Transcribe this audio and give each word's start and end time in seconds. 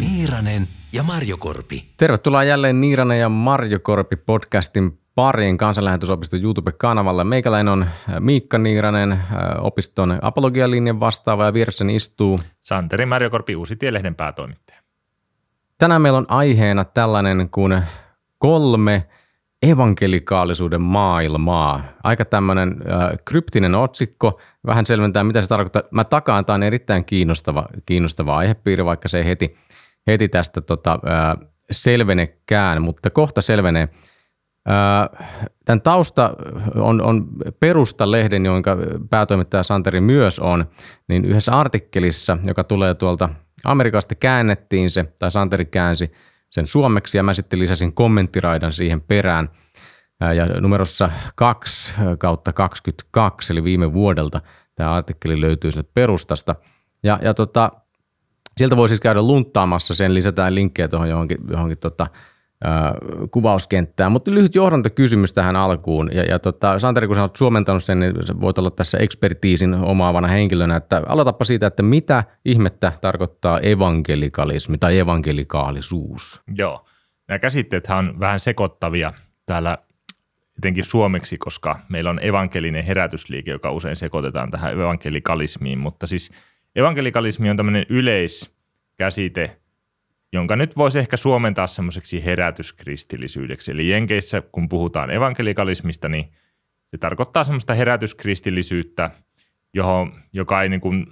Niiranen 0.00 0.68
ja 0.92 1.02
Marjokorpi. 1.02 1.94
Tervetuloa 1.96 2.44
jälleen 2.44 2.80
Niiranen 2.80 3.20
ja 3.20 3.28
Marjokorpi 3.28 4.16
podcastin 4.16 4.98
pariin 5.14 5.58
kansanlähetysopiston 5.58 6.42
YouTube-kanavalle. 6.42 7.24
Meikäläinen 7.24 7.72
on 7.72 7.82
äh, 7.82 7.90
Miikka 8.20 8.58
Niiranen, 8.58 9.12
äh, 9.12 9.20
opiston 9.60 10.18
apologialinjan 10.22 11.00
vastaava 11.00 11.44
ja 11.44 11.52
vieressäni 11.52 11.96
istuu. 11.96 12.38
Santeri 12.60 13.06
Marjokorpi, 13.06 13.56
Uusi 13.56 13.76
Tielehden 13.76 14.14
päätoimittaja. 14.14 14.78
Tänään 15.78 16.02
meillä 16.02 16.18
on 16.18 16.26
aiheena 16.28 16.84
tällainen 16.84 17.50
kuin 17.50 17.82
kolme 18.38 19.08
evankelikaalisuuden 19.62 20.82
maailmaa. 20.82 21.84
Aika 22.04 22.24
tämmöinen 22.24 22.68
äh, 22.68 23.18
kryptinen 23.24 23.74
otsikko, 23.74 24.40
vähän 24.66 24.86
selventää 24.86 25.24
mitä 25.24 25.42
se 25.42 25.48
tarkoittaa. 25.48 25.82
Mä 25.90 26.04
takaan, 26.04 26.44
tämä 26.44 26.54
on 26.54 26.62
erittäin 26.62 27.04
kiinnostava, 27.04 27.66
kiinnostava 27.86 28.36
aihepiiri, 28.36 28.84
vaikka 28.84 29.08
se 29.08 29.18
ei 29.18 29.24
heti, 29.24 29.56
heti 30.06 30.28
tästä 30.28 30.60
tota, 30.60 30.92
äh, 30.92 31.48
selvenekään, 31.70 32.82
mutta 32.82 33.10
kohta 33.10 33.40
selvenee. 33.40 33.88
Tämän 35.64 35.80
tausta 35.80 36.34
on, 36.74 37.02
on 37.02 37.28
Perusta-lehden, 37.60 38.46
jonka 38.46 38.76
päätoimittaja 39.10 39.62
Santeri 39.62 40.00
myös 40.00 40.38
on, 40.38 40.64
niin 41.08 41.24
yhdessä 41.24 41.52
artikkelissa, 41.52 42.38
joka 42.46 42.64
tulee 42.64 42.94
tuolta 42.94 43.28
Amerikasta, 43.64 44.14
käännettiin 44.14 44.90
se, 44.90 45.04
tai 45.18 45.30
Santeri 45.30 45.64
käänsi 45.64 46.12
sen 46.50 46.66
suomeksi, 46.66 47.18
ja 47.18 47.22
mä 47.22 47.34
sitten 47.34 47.58
lisäsin 47.58 47.92
kommenttiraidan 47.94 48.72
siihen 48.72 49.00
perään. 49.00 49.48
Ja 50.20 50.60
numerossa 50.60 51.10
2 51.36 51.94
kautta 52.18 52.52
22, 52.52 53.52
eli 53.52 53.64
viime 53.64 53.92
vuodelta, 53.92 54.40
tämä 54.74 54.92
artikkeli 54.92 55.40
löytyy 55.40 55.72
sieltä 55.72 55.90
Perustasta. 55.94 56.54
Ja, 57.02 57.18
ja 57.22 57.34
tota, 57.34 57.72
sieltä 58.56 58.76
voi 58.76 58.88
siis 58.88 59.00
käydä 59.00 59.22
lunttaamassa, 59.22 59.94
sen 59.94 60.14
lisätään 60.14 60.54
linkkejä 60.54 60.88
tuohon 60.88 61.08
johonkin, 61.08 61.38
johonkin 61.50 61.78
tota, 61.78 62.06
kuvauskenttää. 63.30 64.08
Mutta 64.08 64.34
lyhyt 64.34 64.54
johdantokysymys 64.54 65.32
tähän 65.32 65.56
alkuun. 65.56 66.10
Ja, 66.12 66.22
ja 66.22 66.38
tota, 66.38 66.78
Santeri, 66.78 67.06
kun 67.06 67.16
sä 67.16 67.28
suomentanut 67.36 67.84
sen, 67.84 68.00
niin 68.00 68.26
sä 68.26 68.40
voit 68.40 68.58
olla 68.58 68.70
tässä 68.70 68.98
ekspertiisin 68.98 69.74
omaavana 69.74 70.28
henkilönä. 70.28 70.76
Että 70.76 71.02
aloitapa 71.06 71.44
siitä, 71.44 71.66
että 71.66 71.82
mitä 71.82 72.24
ihmettä 72.44 72.92
tarkoittaa 73.00 73.60
evankelikalismi 73.60 74.78
tai 74.78 74.98
evankelikaalisuus? 74.98 76.40
Joo. 76.56 76.84
Nämä 77.28 77.38
käsitteet 77.38 77.88
on 77.98 78.20
vähän 78.20 78.40
sekoittavia 78.40 79.12
täällä 79.46 79.78
etenkin 80.58 80.84
suomeksi, 80.84 81.38
koska 81.38 81.78
meillä 81.88 82.10
on 82.10 82.24
evankelinen 82.24 82.84
herätysliike, 82.84 83.50
joka 83.50 83.72
usein 83.72 83.96
sekoitetaan 83.96 84.50
tähän 84.50 84.72
evankelikalismiin. 84.72 85.78
Mutta 85.78 86.06
siis 86.06 86.30
evankelikalismi 86.76 87.50
on 87.50 87.56
tämmöinen 87.56 87.86
yleiskäsite– 87.88 89.50
jonka 90.32 90.56
nyt 90.56 90.76
voisi 90.76 90.98
ehkä 90.98 91.16
suomentaa 91.16 91.66
semmoiseksi 91.66 92.24
herätyskristillisyydeksi. 92.24 93.70
Eli 93.70 93.88
Jenkeissä, 93.88 94.42
kun 94.52 94.68
puhutaan 94.68 95.10
evankelikalismista, 95.10 96.08
niin 96.08 96.24
se 96.90 96.98
tarkoittaa 96.98 97.44
semmoista 97.44 97.74
herätyskristillisyyttä, 97.74 99.10
johon, 99.74 100.12
joka 100.32 100.62
ei 100.62 100.68
niin 100.68 100.80
kuin 100.80 101.06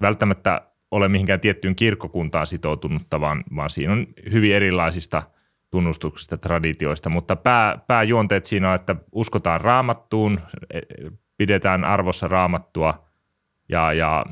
välttämättä 0.00 0.60
ole 0.90 1.08
mihinkään 1.08 1.40
tiettyyn 1.40 1.76
kirkkokuntaan 1.76 2.46
sitoutunutta, 2.46 3.20
vaan, 3.20 3.44
vaan 3.56 3.70
siinä 3.70 3.92
on 3.92 4.06
hyvin 4.32 4.54
erilaisista 4.54 5.22
tunnustuksista, 5.70 6.36
traditioista, 6.36 7.10
mutta 7.10 7.36
pää, 7.36 7.78
pääjuonteet 7.86 8.44
siinä 8.44 8.68
on, 8.68 8.74
että 8.74 8.96
uskotaan 9.12 9.60
raamattuun, 9.60 10.40
e, 10.70 10.80
pidetään 11.36 11.84
arvossa 11.84 12.28
raamattua 12.28 13.06
ja, 13.68 13.92
ja 13.92 14.24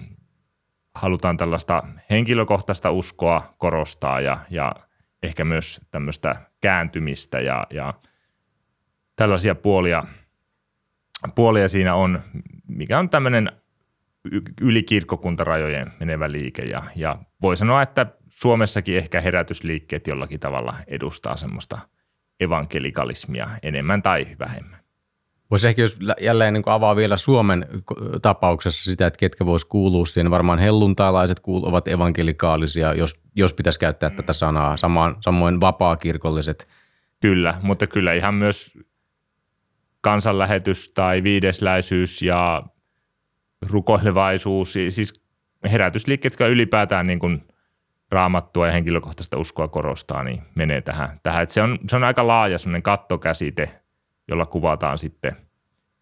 halutaan 0.94 1.36
tällaista 1.36 1.82
henkilökohtaista 2.10 2.90
uskoa 2.90 3.54
korostaa 3.58 4.20
ja, 4.20 4.38
ja 4.50 4.74
ehkä 5.22 5.44
myös 5.44 5.80
tämmöistä 5.90 6.36
kääntymistä 6.60 7.40
ja, 7.40 7.66
ja 7.70 7.94
tällaisia 9.16 9.54
puolia, 9.54 10.04
puolia 11.34 11.68
siinä 11.68 11.94
on, 11.94 12.22
mikä 12.68 12.98
on 12.98 13.10
tämmöinen 13.10 13.52
yli 14.60 14.82
kirkkokuntarajojen 14.82 15.92
menevä 16.00 16.32
liike 16.32 16.62
ja, 16.62 16.82
ja 16.96 17.18
voi 17.42 17.56
sanoa, 17.56 17.82
että 17.82 18.06
Suomessakin 18.28 18.96
ehkä 18.96 19.20
herätysliikkeet 19.20 20.06
jollakin 20.06 20.40
tavalla 20.40 20.74
edustaa 20.86 21.36
semmoista 21.36 21.78
evankelikalismia 22.40 23.48
enemmän 23.62 24.02
tai 24.02 24.26
vähemmän. 24.38 24.83
Voisi 25.50 25.68
ehkä, 25.68 25.82
jos 25.82 25.98
jälleen 26.20 26.54
niin 26.54 26.62
avaa 26.66 26.96
vielä 26.96 27.16
Suomen 27.16 27.66
tapauksessa 28.22 28.90
sitä, 28.90 29.06
että 29.06 29.18
ketkä 29.18 29.46
voisi 29.46 29.66
kuulua 29.66 30.06
siihen, 30.06 30.30
varmaan 30.30 30.58
helluntailaiset 30.58 31.40
ovat 31.46 31.88
evankelikaalisia, 31.88 32.94
jos, 32.94 33.20
jos 33.34 33.54
pitäisi 33.54 33.80
käyttää 33.80 34.08
mm. 34.08 34.16
tätä 34.16 34.32
sanaa, 34.32 34.76
samaan, 34.76 35.16
samoin 35.20 35.60
vapaakirkolliset. 35.60 36.68
Kyllä, 37.20 37.54
mutta 37.62 37.86
kyllä 37.86 38.12
ihan 38.12 38.34
myös 38.34 38.78
kansanlähetys 40.00 40.88
tai 40.88 41.22
viidesläisyys 41.22 42.22
ja 42.22 42.62
rukoilevaisuus, 43.70 44.72
siis 44.72 45.24
herätysliikkeet, 45.70 46.32
jotka 46.32 46.46
ylipäätään 46.46 47.06
niin 47.06 47.18
kuin 47.18 47.42
raamattua 48.10 48.66
ja 48.66 48.72
henkilökohtaista 48.72 49.38
uskoa 49.38 49.68
korostaa, 49.68 50.22
niin 50.22 50.42
menee 50.54 50.80
tähän. 50.80 51.20
tähän. 51.22 51.48
se, 51.48 51.62
on, 51.62 51.78
se 51.88 51.96
on 51.96 52.04
aika 52.04 52.26
laaja 52.26 52.58
semmoinen 52.58 52.82
kattokäsite– 52.82 53.70
jolla 54.28 54.46
kuvataan 54.46 54.98
sitten 54.98 55.36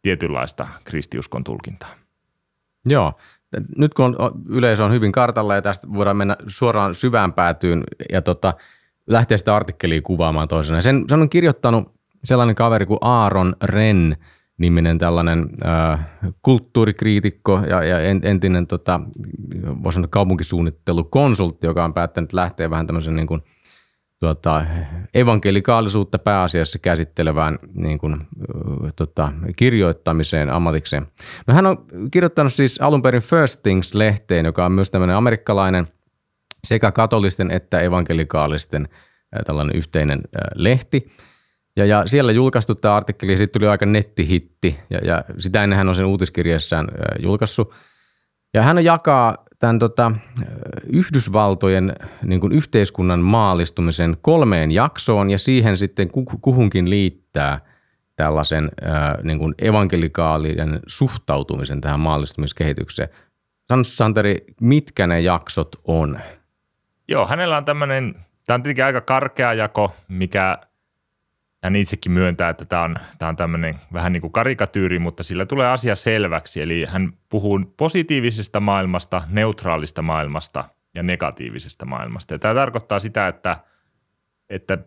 tietynlaista 0.03 0.69
kristiuskon 0.85 1.45
tulkintaa. 1.45 1.95
Joo. 2.89 3.13
Nyt 3.77 3.95
kun 3.95 4.17
yleisö 4.49 4.85
on 4.85 4.93
hyvin 4.93 5.13
kartalla 5.13 5.55
ja 5.55 5.63
tästä 5.63 5.87
voidaan 5.93 6.17
mennä 6.17 6.37
suoraan 6.47 6.95
syvään 6.95 7.33
päätyyn 7.33 7.85
ja 8.13 8.23
tota, 8.23 8.55
lähteä 9.07 9.37
sitä 9.37 9.57
artikkelia 9.57 10.03
kuvaamaan 10.03 10.49
toisena. 10.49 10.83
Sen, 10.83 11.05
sen 11.09 11.23
on 11.23 11.29
kirjoittanut 11.29 11.93
sellainen 12.25 12.57
kaveri 12.57 12.87
kuin 12.87 12.99
Aaron 13.01 13.57
Ren, 13.63 14.17
niminen 14.59 14.99
tällainen 14.99 15.49
äh, 15.67 16.07
kulttuurikriitikko 16.43 17.61
ja, 17.69 17.83
ja 17.83 18.01
entinen 18.23 18.67
tota, 18.67 19.01
voisi 19.83 19.95
sanoa 19.95 20.09
kaupunkisuunnittelukonsultti, 20.09 21.67
joka 21.67 21.85
on 21.85 21.95
päättänyt 21.95 22.33
lähteä 22.33 22.71
vähän 22.71 22.87
tämmöisen 22.87 23.17
niin 23.17 23.27
kuin– 23.27 23.43
tuota, 24.23 24.65
evankelikaalisuutta 25.15 26.19
pääasiassa 26.19 26.79
käsittelevään 26.79 27.59
niin 27.75 27.99
kuin, 27.99 28.17
tota, 28.97 29.33
kirjoittamiseen 29.57 30.51
ammatikseen. 30.51 31.07
No 31.47 31.55
hän 31.55 31.67
on 31.67 31.87
kirjoittanut 32.11 32.53
siis 32.53 32.81
alun 32.81 33.03
perin 33.03 33.23
First 33.23 33.63
Things-lehteen, 33.63 34.47
joka 34.47 34.67
on 34.67 34.73
myös 34.73 34.91
tämmöinen 34.91 35.17
amerikkalainen 35.17 35.87
sekä 36.65 36.93
katolisten 36.93 37.51
että 37.51 37.81
evankelikaalisten 37.81 38.89
tällainen 39.47 39.77
yhteinen 39.77 40.21
lehti. 40.55 41.13
Ja, 41.77 41.87
ja 41.87 42.03
siellä 42.07 42.33
julkaistu 42.33 42.75
tämä 42.75 42.97
artikkeli, 42.97 43.37
siitä 43.37 43.53
tuli 43.53 43.67
aika 43.67 43.87
nettihitti, 43.87 44.81
ja, 44.91 44.99
ja 44.99 45.25
sitä 45.39 45.65
ennen 45.65 45.77
hän 45.77 45.89
on 45.89 45.95
sen 45.95 46.05
uutiskirjassaan 46.05 46.89
julkaissut. 47.23 47.75
Ja 48.55 48.63
hän 48.63 48.85
jakaa 48.85 49.45
tämän 49.63 49.79
tota, 49.79 50.13
Yhdysvaltojen 50.93 51.95
niin 52.23 52.41
kuin 52.41 52.53
yhteiskunnan 52.53 53.21
maallistumisen 53.21 54.17
kolmeen 54.23 54.73
jaksoon 54.73 55.31
ja 55.31 55.39
siihen 55.39 55.77
sitten 55.77 56.11
kuhunkin 56.41 56.91
liittää 56.91 57.61
tällaisen 58.17 58.71
niin 59.23 59.39
kuin 59.39 59.55
evankelikaalien 59.59 60.81
suhtautumisen 60.87 61.81
tähän 61.81 62.01
maallistumiskehitykseen. 62.01 63.09
Sano 63.69 63.85
Santeri, 63.85 64.45
mitkä 64.61 65.07
ne 65.07 65.21
jaksot 65.21 65.69
on? 65.85 66.21
Joo, 67.09 67.27
hänellä 67.27 67.57
on 67.57 67.65
tämmöinen, 67.65 68.15
tämä 68.47 68.55
on 68.55 68.63
tietenkin 68.63 68.85
aika 68.85 69.01
karkea 69.01 69.53
jako, 69.53 69.95
mikä 70.09 70.59
hän 71.63 71.77
itsekin 71.77 72.13
myöntää, 72.13 72.49
että 72.49 72.65
tämä 72.65 72.83
on, 72.83 72.97
tämä 73.19 73.29
on 73.29 73.37
tämmöinen 73.37 73.75
vähän 73.93 74.13
niin 74.13 74.21
kuin 74.21 74.33
karikatyyri, 74.33 74.99
mutta 74.99 75.23
sillä 75.23 75.47
tulee 75.47 75.67
asia 75.67 75.97
selväksi. 75.97 76.63
Eli 76.63 76.85
hän 76.85 77.13
puhuu 77.29 77.61
positiivisesta 77.77 78.61
maailmasta, 78.61 79.23
neutraalista 79.29 80.03
maailmasta 80.03 80.65
ja 80.95 81.03
negatiivisesta 81.03 81.87
maailmasta. 81.87 82.35
Ja 82.35 82.39
tämä 82.39 82.55
tarkoittaa 82.55 82.99
sitä, 82.99 83.29
että, 83.29 83.57
että 84.51 84.79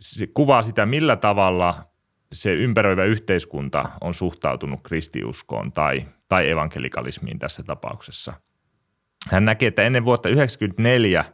se 0.00 0.26
kuvaa 0.26 0.62
sitä, 0.62 0.86
millä 0.86 1.16
tavalla 1.16 1.74
se 2.32 2.54
ympäröivä 2.54 3.04
yhteiskunta 3.04 3.84
on 4.00 4.14
suhtautunut 4.14 4.80
kristiuskoon 4.82 5.72
tai, 5.72 6.06
tai 6.28 6.50
evankelikalismiin 6.50 7.38
tässä 7.38 7.62
tapauksessa. 7.62 8.32
Hän 9.30 9.44
näkee, 9.44 9.66
että 9.66 9.82
ennen 9.82 10.04
vuotta 10.04 10.28
1994, 10.28 11.24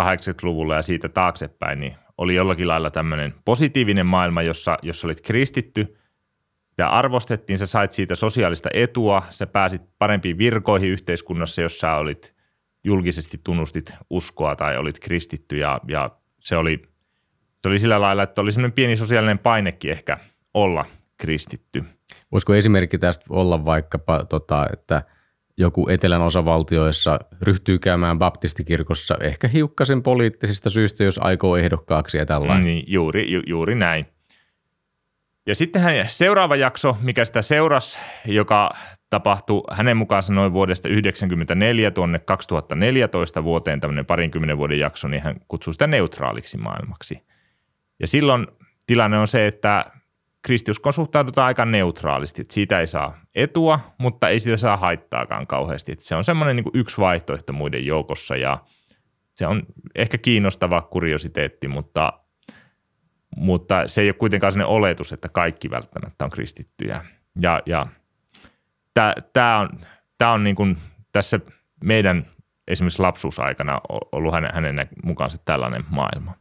80-luvulla 0.00 0.74
siis 0.74 0.78
ja 0.78 0.82
siitä 0.82 1.08
taaksepäin, 1.08 1.80
niin 1.80 1.96
oli 2.18 2.34
jollakin 2.34 2.68
lailla 2.68 2.90
tämmöinen 2.90 3.34
positiivinen 3.44 4.06
maailma, 4.06 4.42
jossa, 4.42 4.78
jossa 4.82 5.06
olit 5.06 5.20
kristitty, 5.20 5.96
sitä 6.76 6.88
arvostettiin, 6.88 7.58
sä 7.58 7.66
sait 7.66 7.90
siitä 7.90 8.14
sosiaalista 8.14 8.68
etua, 8.72 9.22
sä 9.30 9.46
pääsit 9.46 9.82
parempiin 9.98 10.38
virkoihin 10.38 10.90
yhteiskunnassa, 10.90 11.62
jos 11.62 11.78
sä 11.78 11.94
olit 11.94 12.34
julkisesti 12.84 13.40
tunnustit 13.44 13.92
uskoa 14.10 14.56
tai 14.56 14.76
olit 14.76 15.00
kristitty 15.00 15.56
ja, 15.56 15.80
ja 15.88 16.10
se, 16.40 16.56
oli, 16.56 16.82
se 17.62 17.68
oli 17.68 17.78
sillä 17.78 18.00
lailla, 18.00 18.22
että 18.22 18.40
oli 18.40 18.52
semmoinen 18.52 18.74
pieni 18.74 18.96
sosiaalinen 18.96 19.38
painekin 19.38 19.90
ehkä 19.90 20.18
olla 20.54 20.84
kristitty. 21.16 21.84
Voisiko 22.32 22.54
esimerkki 22.54 22.98
tästä 22.98 23.24
olla 23.28 23.64
vaikkapa, 23.64 24.24
tota, 24.24 24.66
että 24.72 25.02
joku 25.58 25.88
etelän 25.88 26.20
osavaltioissa 26.20 27.18
ryhtyy 27.42 27.78
käymään 27.78 28.18
baptistikirkossa 28.18 29.14
ehkä 29.20 29.48
hiukkasen 29.48 30.02
poliittisista 30.02 30.70
syistä, 30.70 31.04
jos 31.04 31.18
aikoo 31.22 31.56
ehdokkaaksi 31.56 32.18
ja 32.18 32.26
tällainen? 32.26 32.64
Niin, 32.64 32.84
juuri, 32.86 33.32
ju, 33.32 33.42
juuri 33.46 33.74
näin. 33.74 34.06
Ja 35.46 35.54
sittenhän 35.54 35.94
seuraava 36.08 36.56
jakso, 36.56 36.96
mikä 37.02 37.24
sitä 37.24 37.42
seurasi, 37.42 37.98
joka 38.24 38.70
tapahtui 39.10 39.62
hänen 39.70 39.96
mukaansa 39.96 40.32
noin 40.32 40.52
vuodesta 40.52 40.88
1994 40.88 41.90
tuonne 41.90 42.18
2014 42.18 43.44
vuoteen 43.44 43.80
tämmöinen 43.80 44.06
parinkymmenen 44.06 44.58
vuoden 44.58 44.78
jakso, 44.78 45.08
niin 45.08 45.22
hän 45.22 45.36
kutsuu 45.48 45.72
sitä 45.72 45.86
neutraaliksi 45.86 46.56
maailmaksi. 46.56 47.22
Ja 48.00 48.06
silloin 48.06 48.46
tilanne 48.86 49.18
on 49.18 49.28
se, 49.28 49.46
että 49.46 49.84
kristiuskon 50.46 50.92
suhtaudutaan 50.92 51.46
aika 51.46 51.64
neutraalisti, 51.64 52.42
että 52.42 52.54
siitä 52.54 52.80
ei 52.80 52.86
saa 52.86 53.18
etua, 53.34 53.80
mutta 53.98 54.28
ei 54.28 54.38
siitä 54.38 54.56
saa 54.56 54.76
haittaakaan 54.76 55.46
kauheasti. 55.46 55.92
Että 55.92 56.04
se 56.04 56.16
on 56.16 56.24
semmoinen 56.24 56.56
niin 56.56 56.70
yksi 56.74 56.98
vaihtoehto 56.98 57.52
muiden 57.52 57.86
joukossa 57.86 58.36
ja 58.36 58.58
se 59.34 59.46
on 59.46 59.62
ehkä 59.94 60.18
kiinnostava 60.18 60.82
kuriositeetti, 60.82 61.68
mutta, 61.68 62.12
mutta 63.36 63.88
se 63.88 64.02
ei 64.02 64.08
ole 64.08 64.14
kuitenkaan 64.14 64.52
sellainen 64.52 64.76
oletus, 64.76 65.12
että 65.12 65.28
kaikki 65.28 65.70
välttämättä 65.70 66.24
on 66.24 66.30
kristittyjä. 66.30 67.04
Ja, 67.40 67.62
ja 67.66 67.86
tämä 69.32 69.58
on, 69.58 69.68
tää 70.18 70.32
on 70.32 70.44
niin 70.44 70.56
kuin 70.56 70.76
tässä 71.12 71.40
meidän 71.84 72.26
esimerkiksi 72.68 73.02
lapsuusaikana 73.02 73.80
ollut 74.12 74.34
hänen, 74.34 74.50
hänen 74.54 74.88
mukaansa 75.04 75.38
tällainen 75.44 75.84
maailma. 75.90 76.34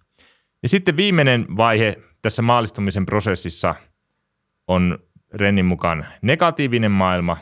Ja 0.63 0.69
sitten 0.69 0.97
viimeinen 0.97 1.45
vaihe 1.57 1.95
tässä 2.21 2.41
maallistumisen 2.41 3.05
prosessissa 3.05 3.75
on 4.67 4.99
Rennin 5.33 5.65
mukaan 5.65 6.05
negatiivinen 6.21 6.91
maailma, 6.91 7.37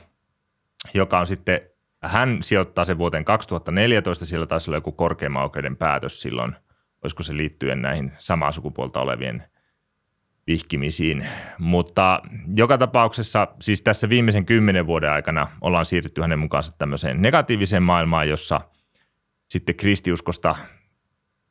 joka 0.94 1.20
on 1.20 1.28
sitten, 1.28 1.62
hän 2.04 2.38
sijoittaa 2.42 2.86
sen 2.86 2.98
vuoteen 2.98 3.25
2014, 3.25 4.25
sillä 4.25 4.46
taisi 4.46 4.70
olla 4.70 4.78
joku 4.78 4.92
korkeimman 4.92 5.44
oikeuden 5.44 5.78
päätös 5.78 6.22
silloin, 6.22 6.56
olisiko 7.04 7.24
se 7.24 7.38
liittyen 7.38 7.81
näihin 7.81 8.12
samaa 8.18 8.52
sukupuolta 8.52 9.02
olevien 9.02 9.44
vihkimisiin. 10.48 11.25
Mutta 11.60 12.22
joka 12.56 12.78
tapauksessa, 12.78 13.48
siis 13.62 13.81
tässä 13.81 14.10
viimeisen 14.10 14.46
kymmenen 14.46 14.88
vuoden 14.88 15.12
aikana 15.12 15.48
ollaan 15.62 15.86
siirrytty 15.86 16.22
hänen 16.22 16.40
mukaansa 16.40 16.78
tämmöiseen 16.78 17.22
negatiiviseen 17.22 17.84
maailmaan, 17.84 18.30
jossa 18.30 18.62
sitten 19.50 19.76
kristiuskosta 19.76 20.56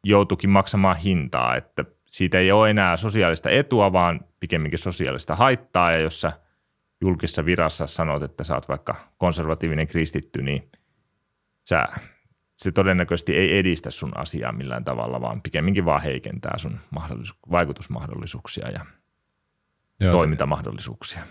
joutuikin 0.05 0.51
maksamaan 0.51 0.97
hintaa, 0.97 1.57
että 1.57 1.85
siitä 2.13 2.39
ei 2.39 2.53
ole 2.53 2.71
enää 2.71 2.97
sosiaalista 2.97 3.51
etua, 3.51 3.93
vaan 3.93 4.21
pikemminkin 4.41 4.79
sosiaalista 4.79 5.37
haittaa, 5.37 5.93
ja 5.93 5.99
jos 5.99 6.21
sä 6.21 6.33
julkisessa 7.01 7.45
virassa 7.45 7.87
sanot, 7.87 8.23
että 8.23 8.45
sä 8.45 8.55
oot 8.55 8.69
vaikka 8.69 8.95
konservatiivinen 9.19 9.87
kristitty, 9.87 10.43
niin 10.43 10.71
sä, 11.69 11.87
se 12.57 12.73
todennäköisesti 12.73 13.37
ei 13.37 13.59
edistä 13.59 13.91
sun 13.91 14.17
asiaa 14.17 14.53
millään 14.53 14.85
tavalla, 14.85 15.21
vaan 15.21 15.43
pikemminkin 15.43 15.85
vaan 15.85 16.03
heikentää 16.03 16.59
sun 16.59 16.79
mahdollisu- 16.91 17.51
vaikutusmahdollisuuksia 17.51 18.71
ja 18.71 18.87
Joo, 20.01 20.13
toimintamahdollisuuksia. 20.13 21.23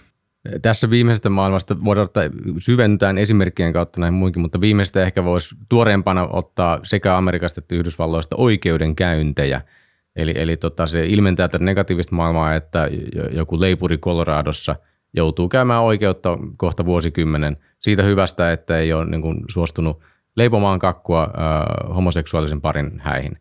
Tässä 0.62 0.90
viimeisestä 0.90 1.30
maailmasta 1.30 1.84
voidaan 1.84 2.06
ottaa, 2.06 2.24
syvennytään 2.60 3.18
esimerkkien 3.18 3.74
kautta 3.74 4.00
näihin 4.00 4.14
muinkin, 4.14 4.42
mutta 4.42 4.62
viimeistä 4.62 5.04
ehkä 5.04 5.24
voisi 5.24 5.56
tuoreempana 5.70 6.28
ottaa 6.28 6.80
sekä 6.84 7.18
Amerikasta 7.18 7.60
että 7.60 7.76
Yhdysvalloista 7.76 8.36
oikeudenkäyntejä– 8.36 9.62
Eli, 10.16 10.34
eli 10.36 10.58
tota, 10.58 10.88
se 10.88 11.06
ilmentää 11.06 11.48
tätä 11.48 11.64
negatiivista 11.64 12.16
maailmaa, 12.16 12.56
että 12.56 12.88
joku 13.32 13.62
leipuri 13.62 13.98
Coloradossa 13.98 14.76
joutuu 15.14 15.50
käymään 15.50 15.84
oikeutta 15.84 16.38
kohta 16.58 16.86
vuosikymmenen 16.86 17.58
siitä 17.80 18.04
hyvästä, 18.04 18.52
että 18.52 18.78
ei 18.78 18.94
ole 18.94 19.06
niin 19.06 19.22
kuin, 19.22 19.38
suostunut 19.50 20.00
leipomaan 20.38 20.80
kakkua 20.80 21.24
äh, 21.24 21.96
homoseksuaalisen 21.96 22.62
parin 22.62 23.00
häihin. 23.00 23.38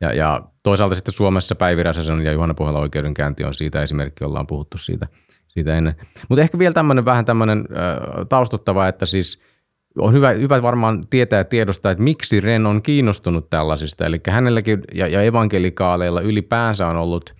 Ja, 0.00 0.12
ja 0.12 0.42
toisaalta 0.62 0.94
sitten 0.94 1.14
Suomessa 1.14 1.54
Päivi 1.54 1.82
Räsäsen 1.82 2.24
ja 2.24 2.32
Juhana 2.32 2.54
Pohjola 2.54 2.78
oikeudenkäynti 2.78 3.44
on 3.44 3.54
siitä 3.54 3.82
esimerkki, 3.82 4.24
ollaan 4.24 4.46
puhuttu 4.46 4.78
siitä, 4.78 5.06
siitä 5.48 5.76
ennen. 5.76 5.94
Mutta 6.28 6.42
ehkä 6.42 6.58
vielä 6.58 6.74
tämmöinen 6.74 7.04
vähän 7.04 7.24
tämmöinen 7.24 7.58
äh, 7.58 8.26
taustuttava, 8.28 8.88
että 8.88 9.06
siis– 9.06 9.40
on 9.98 10.12
hyvä, 10.12 10.30
hyvä 10.30 10.62
varmaan 10.62 11.06
tietää 11.10 11.38
ja 11.38 11.44
tiedostaa, 11.44 11.92
että 11.92 12.04
miksi 12.04 12.40
Ren 12.40 12.66
on 12.66 12.82
kiinnostunut 12.82 13.50
tällaisista. 13.50 14.06
Eli 14.06 14.20
hänelläkin 14.28 14.80
ja, 14.94 15.06
ja 15.06 15.22
evankelikaaleilla 15.22 16.20
ylipäänsä 16.20 16.86
on 16.86 16.96
ollut, 16.96 17.34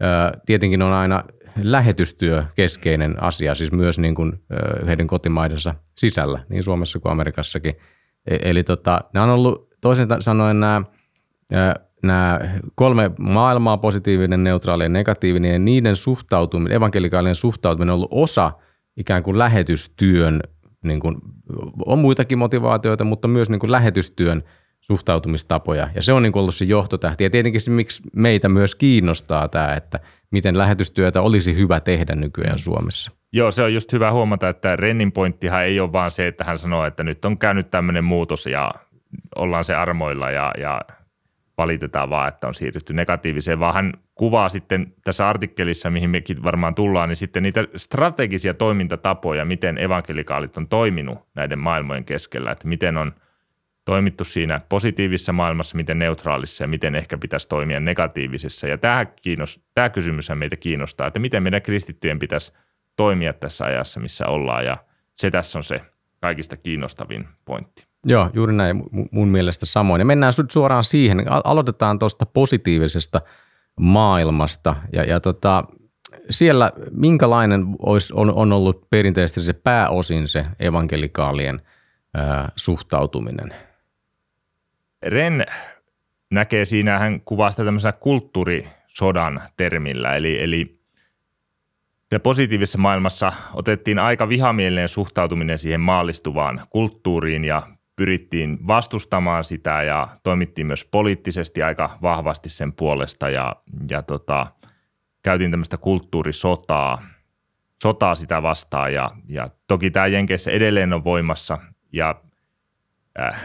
ää, 0.00 0.32
tietenkin 0.46 0.82
on 0.82 0.92
aina 0.92 1.24
lähetystyö 1.62 2.44
keskeinen 2.54 3.22
asia, 3.22 3.54
siis 3.54 3.72
myös 3.72 3.98
niin 3.98 4.14
kuin, 4.14 4.32
ää, 4.50 4.86
heidän 4.86 5.06
kotimaidensa 5.06 5.74
sisällä, 5.96 6.44
niin 6.48 6.62
Suomessa 6.62 6.98
kuin 6.98 7.12
Amerikassakin. 7.12 7.74
E, 8.30 8.36
eli 8.42 8.64
tota, 8.64 9.00
nämä 9.14 9.24
on 9.24 9.30
ollut 9.30 9.68
toisin 9.80 10.06
sanoen 10.20 10.60
nämä, 10.60 10.82
ää, 11.54 11.76
nämä 12.02 12.40
kolme 12.74 13.10
maailmaa, 13.18 13.76
positiivinen, 13.76 14.44
neutraali 14.44 14.82
ja 14.82 14.88
negatiivinen, 14.88 15.52
ja 15.52 15.58
niiden 15.58 15.96
suhtautuminen, 15.96 16.76
evankelikaalinen 16.76 17.34
suhtautuminen 17.34 17.92
on 17.92 17.96
ollut 17.96 18.08
osa 18.12 18.52
ikään 18.96 19.22
kuin 19.22 19.38
lähetystyön 19.38 20.40
niin 20.82 21.00
kuin, 21.00 21.16
on 21.86 21.98
muitakin 21.98 22.38
motivaatioita, 22.38 23.04
mutta 23.04 23.28
myös 23.28 23.50
niin 23.50 23.60
kuin 23.60 23.72
lähetystyön 23.72 24.42
suhtautumistapoja. 24.80 25.88
Ja 25.94 26.02
se 26.02 26.12
on 26.12 26.22
niin 26.22 26.32
kuin 26.32 26.40
ollut 26.40 26.54
se 26.54 26.64
johtotähti. 26.64 27.24
Ja 27.24 27.30
tietenkin 27.30 27.60
se, 27.60 27.70
miksi 27.70 28.02
meitä 28.16 28.48
myös 28.48 28.74
kiinnostaa 28.74 29.48
tämä, 29.48 29.74
että 29.74 30.00
miten 30.30 30.58
lähetystyötä 30.58 31.22
olisi 31.22 31.54
hyvä 31.56 31.80
tehdä 31.80 32.14
nykyään 32.14 32.58
Suomessa. 32.58 33.10
Joo, 33.32 33.50
se 33.50 33.62
on 33.62 33.74
just 33.74 33.92
hyvä 33.92 34.12
huomata, 34.12 34.48
että 34.48 34.76
Rennin 34.76 35.12
pointtihan 35.12 35.64
ei 35.64 35.80
ole 35.80 35.92
vaan 35.92 36.10
se, 36.10 36.26
että 36.26 36.44
hän 36.44 36.58
sanoo, 36.58 36.86
että 36.86 37.04
nyt 37.04 37.24
on 37.24 37.38
käynyt 37.38 37.70
tämmöinen 37.70 38.04
muutos 38.04 38.46
ja 38.46 38.72
ollaan 39.36 39.64
se 39.64 39.74
armoilla 39.74 40.30
ja, 40.30 40.52
ja 40.58 40.80
valitetaan 41.58 42.10
vaan, 42.10 42.28
että 42.28 42.48
on 42.48 42.54
siirrytty 42.54 42.92
negatiiviseen, 42.92 43.60
vaan 43.60 43.74
hän 43.74 43.92
kuvaa 44.14 44.48
sitten 44.48 44.94
tässä 45.04 45.28
artikkelissa, 45.28 45.90
mihin 45.90 46.10
mekin 46.10 46.42
varmaan 46.42 46.74
tullaan, 46.74 47.08
niin 47.08 47.16
sitten 47.16 47.42
niitä 47.42 47.64
strategisia 47.76 48.54
toimintatapoja, 48.54 49.44
miten 49.44 49.78
evankelikaalit 49.78 50.56
on 50.56 50.68
toiminut 50.68 51.18
näiden 51.34 51.58
maailmojen 51.58 52.04
keskellä, 52.04 52.52
että 52.52 52.68
miten 52.68 52.96
on 52.96 53.12
toimittu 53.84 54.24
siinä 54.24 54.60
positiivisessa 54.68 55.32
maailmassa, 55.32 55.76
miten 55.76 55.98
neutraalissa 55.98 56.64
ja 56.64 56.68
miten 56.68 56.94
ehkä 56.94 57.18
pitäisi 57.18 57.48
toimia 57.48 57.80
negatiivisessa. 57.80 58.68
Ja 58.68 58.78
tämä, 58.78 59.04
kiinnost, 59.04 59.60
tämä 59.74 59.90
kysymys 59.90 60.30
meitä 60.34 60.56
kiinnostaa, 60.56 61.06
että 61.06 61.20
miten 61.20 61.42
meidän 61.42 61.62
kristittyjen 61.62 62.18
pitäisi 62.18 62.52
toimia 62.96 63.32
tässä 63.32 63.64
ajassa, 63.64 64.00
missä 64.00 64.26
ollaan 64.26 64.64
ja 64.64 64.76
se 65.14 65.30
tässä 65.30 65.58
on 65.58 65.64
se 65.64 65.80
kaikista 66.20 66.56
kiinnostavin 66.56 67.28
pointti. 67.44 67.91
Joo, 68.06 68.30
juuri 68.34 68.52
näin 68.52 68.82
mun 69.10 69.28
mielestä 69.28 69.66
samoin. 69.66 70.00
Ja 70.00 70.04
mennään 70.04 70.32
suoraan 70.48 70.84
siihen. 70.84 71.24
Aloitetaan 71.28 71.98
tuosta 71.98 72.26
positiivisesta 72.26 73.20
maailmasta. 73.80 74.76
Ja, 74.92 75.04
ja 75.04 75.20
tota, 75.20 75.64
siellä 76.30 76.72
minkälainen 76.90 77.66
olisi, 77.78 78.14
on, 78.16 78.34
on 78.34 78.52
ollut 78.52 78.90
perinteisesti 78.90 79.40
se 79.40 79.52
pääosin 79.52 80.28
se 80.28 80.46
evankelikaalien 80.58 81.62
ää, 82.14 82.52
suhtautuminen? 82.56 83.54
Ren 85.02 85.46
näkee 86.30 86.64
siinä, 86.64 86.98
hän 86.98 87.20
kuvaa 87.20 87.50
sitä 87.50 87.64
tämmöisenä 87.64 87.92
kulttuurisodan 87.92 89.40
termillä, 89.56 90.16
eli, 90.16 90.42
eli 90.42 90.82
ja 92.10 92.20
positiivisessa 92.20 92.78
maailmassa 92.78 93.32
otettiin 93.54 93.98
aika 93.98 94.28
vihamielinen 94.28 94.88
suhtautuminen 94.88 95.58
siihen 95.58 95.80
maallistuvaan 95.80 96.60
kulttuuriin 96.70 97.44
ja 97.44 97.62
pyrittiin 98.02 98.58
vastustamaan 98.66 99.44
sitä 99.44 99.82
ja 99.82 100.08
toimittiin 100.22 100.66
myös 100.66 100.84
poliittisesti 100.84 101.62
aika 101.62 101.90
vahvasti 102.02 102.48
sen 102.48 102.72
puolesta 102.72 103.30
ja, 103.30 103.56
ja 103.90 104.02
tota, 104.02 104.46
käytiin 105.22 105.50
tämmöistä 105.50 105.76
kulttuurisotaa 105.76 107.02
sotaa 107.82 108.14
sitä 108.14 108.42
vastaan 108.42 108.94
ja, 108.94 109.10
ja 109.28 109.50
toki 109.66 109.90
tämä 109.90 110.06
Jenkeissä 110.06 110.50
edelleen 110.50 110.92
on 110.92 111.04
voimassa 111.04 111.58
ja 111.92 112.22
äh, 113.20 113.42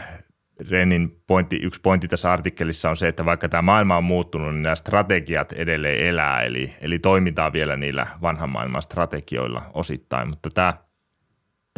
Rennin 0.69 1.21
pointti, 1.27 1.55
yksi 1.55 1.81
pointti 1.81 2.07
tässä 2.07 2.31
artikkelissa 2.31 2.89
on 2.89 2.97
se, 2.97 3.07
että 3.07 3.25
vaikka 3.25 3.49
tämä 3.49 3.61
maailma 3.61 3.97
on 3.97 4.03
muuttunut, 4.03 4.53
niin 4.53 4.63
nämä 4.63 4.75
strategiat 4.75 5.53
edelleen 5.53 6.07
elää, 6.07 6.41
eli, 6.41 6.73
eli 6.81 6.99
toimitaan 6.99 7.53
vielä 7.53 7.75
niillä 7.75 8.07
vanhan 8.21 8.49
maailman 8.49 8.81
strategioilla 8.81 9.61
osittain, 9.73 10.29
mutta 10.29 10.49
tämä 10.49 10.73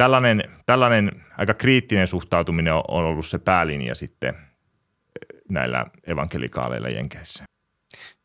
tällainen, 0.00 0.44
tällainen 0.66 1.12
aika 1.38 1.54
kriittinen 1.54 2.06
suhtautuminen 2.06 2.74
on 2.74 3.04
ollut 3.04 3.26
se 3.26 3.38
päälinja 3.38 3.94
sitten 3.94 4.34
näillä 5.48 5.86
evankelikaaleilla 6.06 6.88
Jenkeissä. 6.88 7.44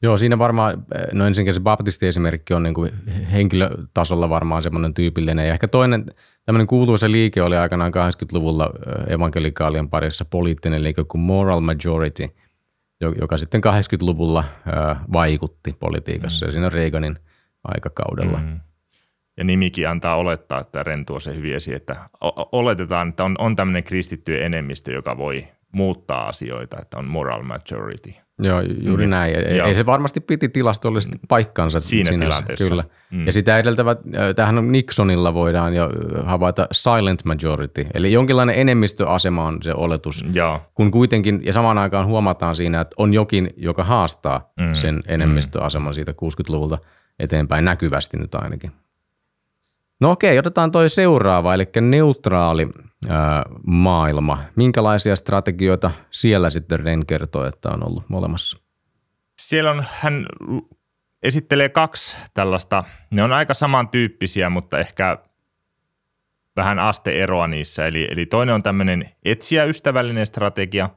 Joo, 0.01 0.17
siinä 0.17 0.39
varmaan, 0.39 0.85
no 1.11 1.25
ensinnäkin 1.25 1.53
se 1.53 1.59
baptisti-esimerkki 1.59 2.53
on 2.53 2.63
niin 2.63 2.73
kuin 2.73 2.91
henkilötasolla 3.31 4.29
varmaan 4.29 4.61
semmoinen 4.61 4.93
tyypillinen. 4.93 5.47
Ja 5.47 5.53
ehkä 5.53 5.67
toinen 5.67 6.05
tämmöinen 6.45 6.67
kuuluisa 6.67 7.11
liike 7.11 7.41
oli 7.41 7.57
aikanaan 7.57 7.91
80-luvulla 7.93 8.69
evankelikaalien 9.07 9.89
parissa 9.89 10.25
poliittinen 10.25 10.83
liike 10.83 11.03
kuin 11.03 11.21
Moral 11.21 11.59
Majority, 11.59 12.29
joka 13.01 13.37
sitten 13.37 13.61
80-luvulla 13.63 14.43
vaikutti 15.13 15.75
politiikassa 15.79 16.45
mm. 16.45 16.47
ja 16.47 16.51
siinä 16.51 16.69
Reaganin 16.69 17.19
aikakaudella. 17.63 18.37
Mm. 18.37 18.59
Ja 19.37 19.43
nimikin 19.43 19.89
antaa 19.89 20.15
olettaa, 20.15 20.61
että 20.61 20.83
Ren 20.83 21.05
tuo 21.05 21.19
se 21.19 21.35
hyvin 21.35 21.55
esiin, 21.55 21.77
että 21.77 21.95
oletetaan, 22.51 23.09
että 23.09 23.23
on, 23.23 23.35
on 23.39 23.55
tämmöinen 23.55 23.83
kristittyjen 23.83 24.43
enemmistö, 24.43 24.91
joka 24.91 25.17
voi 25.17 25.47
muuttaa 25.71 26.27
asioita, 26.27 26.77
että 26.81 26.97
on 26.97 27.05
moral 27.05 27.43
majority. 27.43 28.13
Joo, 28.43 28.61
juuri 28.61 29.05
mm. 29.05 29.09
näin. 29.09 29.35
Ei, 29.35 29.59
ei 29.59 29.75
se 29.75 29.85
varmasti 29.85 30.21
piti 30.21 30.49
tilastollisesti 30.49 31.19
paikkansa. 31.27 31.79
Siinä 31.79 32.11
sinänsä, 32.11 32.25
tilanteessa. 32.25 32.69
Kyllä. 32.69 32.83
Mm. 33.11 33.25
Ja 33.25 33.33
sitä 33.33 33.57
edeltävät, 33.57 33.99
tähän 34.35 34.57
on 34.57 34.71
Nixonilla 34.71 35.33
voidaan 35.33 35.75
jo 35.75 35.89
havaita 36.23 36.67
silent 36.71 37.25
majority, 37.25 37.85
eli 37.93 38.11
jonkinlainen 38.11 38.55
enemmistöasema 38.55 39.45
on 39.45 39.57
se 39.61 39.73
oletus, 39.73 40.25
Joo. 40.33 40.61
kun 40.73 40.91
kuitenkin, 40.91 41.41
ja 41.43 41.53
samaan 41.53 41.77
aikaan 41.77 42.07
huomataan 42.07 42.55
siinä, 42.55 42.81
että 42.81 42.95
on 42.97 43.13
jokin, 43.13 43.49
joka 43.57 43.83
haastaa 43.83 44.51
mm. 44.59 44.73
sen 44.73 45.03
enemmistöaseman 45.07 45.93
siitä 45.93 46.11
60-luvulta 46.11 46.77
eteenpäin 47.19 47.65
näkyvästi 47.65 48.17
nyt 48.17 48.35
ainakin. 48.35 48.71
No 50.01 50.11
okei, 50.11 50.39
otetaan 50.39 50.71
toi 50.71 50.89
seuraava, 50.89 51.53
eli 51.53 51.67
neutraali 51.81 52.67
ää, 53.09 53.43
maailma. 53.67 54.43
Minkälaisia 54.55 55.15
strategioita 55.15 55.91
siellä 56.11 56.49
sitten 56.49 56.79
Ren 56.79 57.05
kertoo, 57.05 57.45
että 57.45 57.69
on 57.69 57.87
ollut 57.87 58.03
olemassa? 58.13 58.57
Siellä 59.39 59.71
on, 59.71 59.85
hän 59.91 60.25
esittelee 61.23 61.69
kaksi 61.69 62.17
tällaista, 62.33 62.83
ne 63.11 63.23
on 63.23 63.33
aika 63.33 63.53
samantyyppisiä, 63.53 64.49
mutta 64.49 64.79
ehkä 64.79 65.17
vähän 66.55 66.79
asteeroa 66.79 67.47
niissä. 67.47 67.87
Eli, 67.87 68.07
eli 68.11 68.25
toinen 68.25 68.55
on 68.55 68.63
tämmöinen 68.63 69.09
etsiä-ystävällinen 69.25 70.25
strategia, 70.25 70.89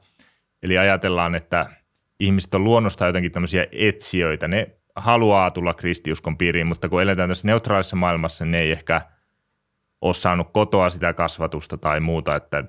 eli 0.63 0.77
ajatellaan, 0.77 1.35
että 1.35 1.65
ihmiset 2.19 2.55
on 2.55 2.63
luonnosta 2.63 3.05
jotenkin 3.05 3.31
tämmöisiä 3.31 3.67
etsijöitä. 3.71 4.47
Ne 4.47 4.78
haluaa 4.95 5.51
tulla 5.51 5.73
kristiuskon 5.73 6.37
piiriin, 6.37 6.67
mutta 6.67 6.89
kun 6.89 7.01
eletään 7.01 7.29
tässä 7.29 7.47
neutraalissa 7.47 7.95
maailmassa, 7.95 8.45
niin 8.45 8.51
ne 8.51 8.59
ei 8.59 8.71
ehkä 8.71 9.01
ole 10.01 10.13
saanut 10.13 10.47
kotoa 10.53 10.89
sitä 10.89 11.13
kasvatusta 11.13 11.77
tai 11.77 11.99
muuta, 11.99 12.35
että 12.35 12.63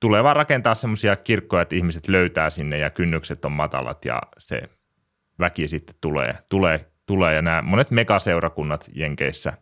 tulee 0.00 0.24
vaan 0.24 0.36
rakentaa 0.36 0.74
semmoisia 0.74 1.16
kirkkoja, 1.16 1.62
että 1.62 1.76
ihmiset 1.76 2.08
löytää 2.08 2.50
sinne 2.50 2.78
ja 2.78 2.90
kynnykset 2.90 3.44
on 3.44 3.52
matalat 3.52 4.04
ja 4.04 4.22
se 4.38 4.62
väki 5.40 5.68
sitten 5.68 5.96
tulee, 6.00 6.34
tulee, 6.48 6.90
tulee 7.06 7.34
ja 7.34 7.42
nämä 7.42 7.62
monet 7.62 7.90
megaseurakunnat 7.90 8.90
Jenkeissä 8.94 9.52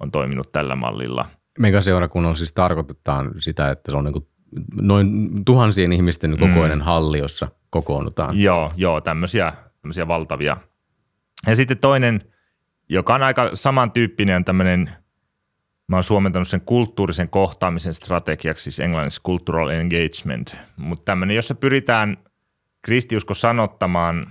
on 0.00 0.10
toiminut 0.10 0.52
tällä 0.52 0.76
mallilla. 0.76 1.26
Megaseurakunnan 1.58 2.36
siis 2.36 2.52
tarkoitetaan 2.52 3.32
sitä, 3.38 3.70
että 3.70 3.92
se 3.92 3.96
on 3.96 4.04
niin 4.04 4.28
noin 4.80 5.30
tuhansien 5.44 5.92
ihmisten 5.92 6.38
kokoinen 6.38 6.78
mm. 6.78 6.84
halli, 6.84 7.18
jossa 7.18 7.48
kokoonnutaan. 7.70 8.40
Joo, 8.40 8.72
joo 8.76 9.00
tämmöisiä, 9.00 9.52
tämmöisiä 9.82 10.08
valtavia– 10.08 10.56
ja 11.46 11.56
sitten 11.56 11.78
toinen, 11.78 12.20
joka 12.88 13.14
on 13.14 13.22
aika 13.22 13.50
samantyyppinen, 13.54 14.36
on 14.36 14.44
tämmöinen, 14.44 14.90
mä 15.88 15.96
oon 15.96 16.04
suomentanut 16.04 16.48
sen 16.48 16.60
kulttuurisen 16.60 17.28
kohtaamisen 17.28 17.94
strategiaksi, 17.94 18.64
siis 18.64 18.80
englanniksi 18.80 19.22
cultural 19.22 19.68
engagement, 19.68 20.56
mutta 20.76 21.04
tämmöinen, 21.04 21.36
jossa 21.36 21.54
pyritään 21.54 22.16
kristiusko 22.82 23.34
sanottamaan 23.34 24.26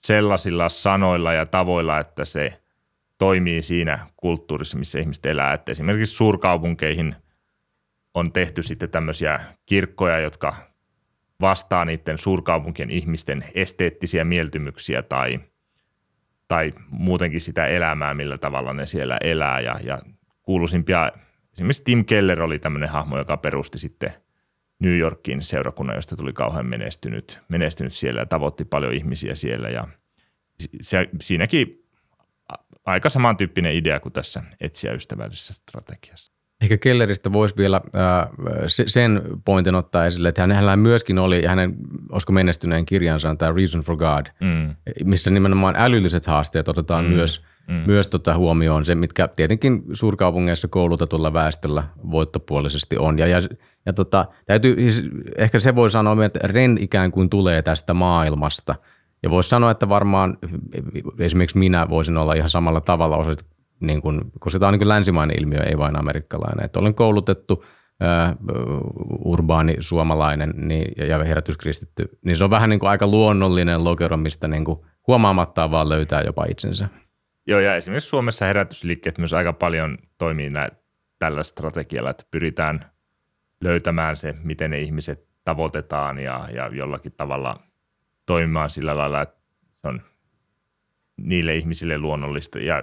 sellaisilla 0.00 0.68
sanoilla 0.68 1.32
ja 1.32 1.46
tavoilla, 1.46 1.98
että 1.98 2.24
se 2.24 2.60
toimii 3.18 3.62
siinä 3.62 3.98
kulttuurissa, 4.16 4.78
missä 4.78 4.98
ihmiset 4.98 5.26
elää. 5.26 5.52
Että 5.52 5.72
esimerkiksi 5.72 6.14
suurkaupunkeihin 6.14 7.14
on 8.14 8.32
tehty 8.32 8.62
sitten 8.62 8.90
tämmöisiä 8.90 9.40
kirkkoja, 9.66 10.18
jotka 10.18 10.54
vastaa 11.40 11.84
niiden 11.84 12.18
suurkaupunkien 12.18 12.90
ihmisten 12.90 13.44
esteettisiä 13.54 14.24
mieltymyksiä 14.24 15.02
tai– 15.02 15.38
tai 16.48 16.72
muutenkin 16.90 17.40
sitä 17.40 17.66
elämää, 17.66 18.14
millä 18.14 18.38
tavalla 18.38 18.72
ne 18.72 18.86
siellä 18.86 19.18
elää. 19.20 19.60
Ja, 19.60 19.76
ja 19.84 20.02
kuuluisimpia, 20.42 21.12
esimerkiksi 21.52 21.84
Tim 21.84 22.04
Keller 22.04 22.42
oli 22.42 22.58
tämmöinen 22.58 22.88
hahmo, 22.88 23.18
joka 23.18 23.36
perusti 23.36 23.78
sitten 23.78 24.10
New 24.78 24.98
Yorkin 24.98 25.42
seurakunnan, 25.42 25.96
josta 25.96 26.16
tuli 26.16 26.32
kauhean 26.32 26.66
menestynyt, 26.66 27.40
menestynyt 27.48 27.92
siellä 27.92 28.20
ja 28.20 28.26
tavoitti 28.26 28.64
paljon 28.64 28.94
ihmisiä 28.94 29.34
siellä. 29.34 29.68
Ja 29.68 29.88
se, 30.80 31.08
siinäkin 31.20 31.84
aika 32.84 33.08
samantyyppinen 33.08 33.76
idea 33.76 34.00
kuin 34.00 34.12
tässä 34.12 34.42
etsiä 34.60 34.92
ystävällisessä 34.92 35.52
strategiassa. 35.52 36.37
Ehkä 36.62 36.78
Kelleristä 36.78 37.32
voisi 37.32 37.56
vielä 37.56 37.80
äh, 37.96 38.28
sen 38.66 39.22
pointin 39.44 39.74
ottaa 39.74 40.06
esille, 40.06 40.28
että 40.28 40.42
hänellä 40.42 40.76
myöskin 40.76 41.18
oli, 41.18 41.46
hänen, 41.46 41.76
olisiko 42.12 42.32
menestyneen 42.32 42.86
kirjansa 42.86 43.34
tämä 43.34 43.52
Reason 43.52 43.80
for 43.80 43.96
God, 43.96 44.26
mm. 44.40 44.74
missä 45.04 45.30
nimenomaan 45.30 45.74
älylliset 45.78 46.26
haasteet 46.26 46.68
otetaan 46.68 47.04
mm. 47.04 47.10
myös, 47.10 47.44
mm. 47.68 47.82
myös 47.86 48.08
tota 48.08 48.36
huomioon, 48.36 48.84
se 48.84 48.94
mitkä 48.94 49.28
tietenkin 49.28 49.82
suurkaupungeissa 49.92 50.68
koulutetulla 50.68 51.32
väestöllä 51.32 51.84
voittopuolisesti 52.10 52.98
on. 52.98 53.18
Ja, 53.18 53.26
ja, 53.26 53.40
ja 53.86 53.92
tota, 53.92 54.26
täytyy, 54.46 54.74
siis 54.90 55.10
ehkä 55.36 55.58
se 55.58 55.74
voi 55.74 55.90
sanoa, 55.90 56.24
että 56.24 56.40
Ren 56.42 56.78
ikään 56.80 57.10
kuin 57.10 57.30
tulee 57.30 57.62
tästä 57.62 57.94
maailmasta. 57.94 58.74
Ja 59.22 59.30
voisi 59.30 59.48
sanoa, 59.48 59.70
että 59.70 59.88
varmaan 59.88 60.38
esimerkiksi 61.18 61.58
minä 61.58 61.88
voisin 61.88 62.16
olla 62.16 62.34
ihan 62.34 62.50
samalla 62.50 62.80
tavalla 62.80 63.16
niin 63.80 64.02
kuin, 64.02 64.20
koska 64.38 64.58
tämä 64.58 64.68
on 64.68 64.78
niin 64.78 64.88
länsimainen 64.88 65.40
ilmiö, 65.40 65.62
ei 65.62 65.78
vain 65.78 65.98
amerikkalainen. 65.98 66.64
Että 66.64 66.80
olen 66.80 66.94
koulutettu 66.94 67.64
ää, 68.00 68.36
urbaani 69.24 69.76
suomalainen 69.80 70.54
niin, 70.56 71.08
ja 71.08 71.24
herätyskristitty, 71.24 72.18
niin 72.24 72.36
se 72.36 72.44
on 72.44 72.50
vähän 72.50 72.70
niin 72.70 72.80
kuin 72.80 72.90
aika 72.90 73.06
luonnollinen 73.06 73.84
lokero, 73.84 74.16
mistä 74.16 74.48
niin 74.48 74.64
kuin 74.64 74.78
huomaamattaan 75.06 75.70
vaan 75.70 75.88
löytää 75.88 76.22
jopa 76.22 76.44
itsensä. 76.44 76.88
Joo, 77.46 77.60
ja 77.60 77.76
esimerkiksi 77.76 78.08
Suomessa 78.08 78.44
herätysliikkeet 78.44 79.18
myös 79.18 79.32
aika 79.32 79.52
paljon 79.52 79.98
toimii 80.18 80.50
nä- 80.50 80.68
tällä 81.18 81.42
strategialla, 81.42 82.10
että 82.10 82.24
pyritään 82.30 82.80
löytämään 83.60 84.16
se, 84.16 84.34
miten 84.42 84.70
ne 84.70 84.80
ihmiset 84.80 85.28
tavoitetaan 85.44 86.18
ja, 86.18 86.48
ja 86.54 86.70
jollakin 86.72 87.12
tavalla 87.16 87.60
toimimaan 88.26 88.70
sillä 88.70 88.96
lailla, 88.96 89.22
että 89.22 89.38
se 89.72 89.88
on 89.88 90.00
niille 91.16 91.56
ihmisille 91.56 91.98
luonnollista. 91.98 92.58
Ja 92.58 92.82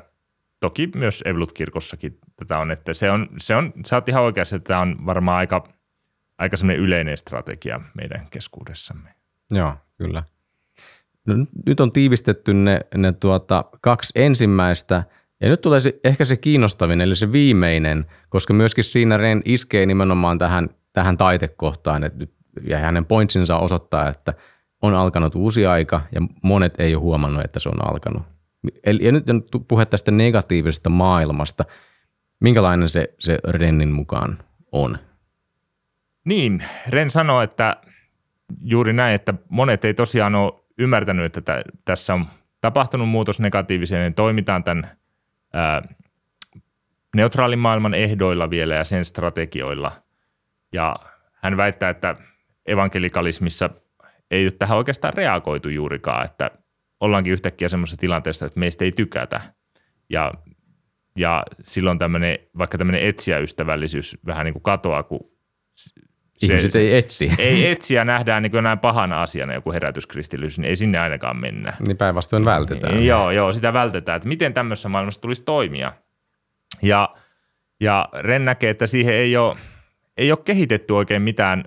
toki 0.60 0.90
myös 0.96 1.24
Evolut-kirkossakin 1.26 2.20
tätä 2.36 2.58
on, 2.58 2.72
että 2.72 2.94
se 2.94 3.12
on, 3.12 3.28
se 3.38 3.56
on, 3.56 3.74
sä 3.86 3.96
oot 3.96 4.10
ihan 4.10 4.24
oikeassa, 4.24 4.56
että 4.56 4.68
tämä 4.68 4.80
on 4.80 5.06
varmaan 5.06 5.38
aika, 5.38 5.68
aika 6.38 6.58
semmoinen 6.58 6.84
yleinen 6.84 7.18
strategia 7.18 7.82
meidän 7.94 8.28
keskuudessamme. 8.32 9.10
Joo, 9.52 9.74
kyllä. 9.98 10.24
No, 11.28 11.34
nyt 11.66 11.80
on 11.80 11.92
tiivistetty 11.92 12.54
ne, 12.54 12.82
ne 12.96 13.12
tuota, 13.12 13.66
kaksi 13.82 14.12
ensimmäistä, 14.16 15.04
ja 15.42 15.50
nyt 15.50 15.62
tulee 15.62 15.80
se, 15.80 16.00
ehkä 16.04 16.26
se 16.26 16.38
kiinnostavin, 16.38 17.02
eli 17.02 17.16
se 17.16 17.32
viimeinen, 17.32 18.06
koska 18.30 18.54
myöskin 18.54 18.84
siinä 18.84 19.18
Ren 19.18 19.42
iskee 19.46 19.86
nimenomaan 19.86 20.38
tähän, 20.38 20.70
tähän 20.94 21.18
taitekohtaan, 21.18 22.04
että, 22.04 22.26
ja 22.68 22.78
hänen 22.78 23.06
pointsinsa 23.06 23.58
osoittaa, 23.58 24.10
että 24.10 24.34
on 24.82 24.96
alkanut 24.96 25.36
uusi 25.36 25.66
aika, 25.66 26.02
ja 26.12 26.22
monet 26.42 26.80
ei 26.80 26.96
ole 26.96 27.02
huomannut, 27.02 27.46
että 27.46 27.60
se 27.60 27.70
on 27.70 27.92
alkanut. 27.92 28.35
Eli, 28.84 29.06
ja 29.06 29.12
nyt 29.12 29.26
puhe 29.68 29.86
tästä 29.86 30.12
negatiivisesta 30.12 30.90
maailmasta. 30.90 31.66
Minkälainen 32.40 32.90
se, 32.90 33.14
se 33.20 33.40
Rennin 33.44 33.92
mukaan 33.92 34.40
on? 34.72 34.98
Niin, 36.26 36.64
Ren 36.90 37.10
sanoi, 37.10 37.44
että 37.44 37.78
juuri 38.62 38.94
näin, 38.94 39.16
että 39.16 39.34
monet 39.50 39.86
ei 39.86 39.94
tosiaan 39.94 40.36
ole 40.36 40.54
ymmärtänyt, 40.78 41.38
että 41.38 41.64
tässä 41.86 42.14
on 42.14 42.26
tapahtunut 42.62 43.10
muutos 43.10 43.40
negatiiviseen, 43.40 44.02
niin 44.02 44.14
toimitaan 44.14 44.64
tämän 44.64 44.90
ää, 45.54 45.82
neutraalin 47.16 47.60
maailman 47.60 47.94
ehdoilla 47.94 48.50
vielä 48.50 48.76
ja 48.76 48.84
sen 48.84 49.06
strategioilla. 49.06 49.92
Ja 50.74 50.96
hän 51.34 51.58
väittää, 51.58 51.90
että 51.90 52.16
evankelikalismissa 52.66 53.70
ei 54.32 54.46
ole 54.46 54.52
tähän 54.52 54.78
oikeastaan 54.78 55.14
reagoitu 55.14 55.70
juurikaan, 55.70 56.26
että 56.26 56.52
ollaankin 57.06 57.34
yhtäkkiä 57.34 57.70
semmoisessa 57.70 57.98
tilanteessa, 57.98 58.46
että 58.46 58.60
meistä 58.60 58.86
ei 58.86 58.92
tykätä. 58.92 59.42
Ja, 60.10 60.34
ja 61.16 61.44
silloin 61.64 62.00
tämmöinen, 62.00 62.40
vaikka 62.58 62.78
tämmöinen 62.78 63.04
etsijäystävällisyys 63.04 64.18
vähän 64.26 64.46
niin 64.46 64.54
kuin 64.54 64.64
katoaa, 64.64 65.04
kun 65.04 65.20
se, 65.74 65.92
Ihmiset 66.42 66.76
ei 66.76 66.98
etsi. 66.98 67.32
Ei 67.40 67.72
etsiä 67.72 68.06
nähdään 68.06 68.44
niin 68.44 68.64
näin 68.64 68.80
pahana 68.80 69.22
asiana 69.22 69.54
joku 69.54 69.72
herätyskristillisyys, 69.72 70.60
niin 70.60 70.70
ei 70.70 70.76
sinne 70.76 71.00
ainakaan 71.00 71.38
mennä. 71.38 71.74
Niin 71.88 71.98
päinvastoin 71.98 72.46
vältetään. 72.46 72.94
Niin, 72.94 73.08
joo, 73.08 73.32
joo, 73.32 73.54
sitä 73.54 73.74
vältetään, 73.74 74.16
että 74.16 74.28
miten 74.28 74.54
tämmöisessä 74.54 74.90
maailmassa 74.90 75.22
tulisi 75.22 75.44
toimia. 75.44 75.94
Ja, 76.82 77.16
ja 77.82 78.10
Ren 78.14 78.46
näkee, 78.46 78.70
että 78.70 78.88
siihen 78.88 79.14
ei 79.14 79.38
ole, 79.38 79.58
ei 80.18 80.32
ole 80.32 80.40
kehitetty 80.46 80.94
oikein 80.94 81.22
mitään 81.22 81.64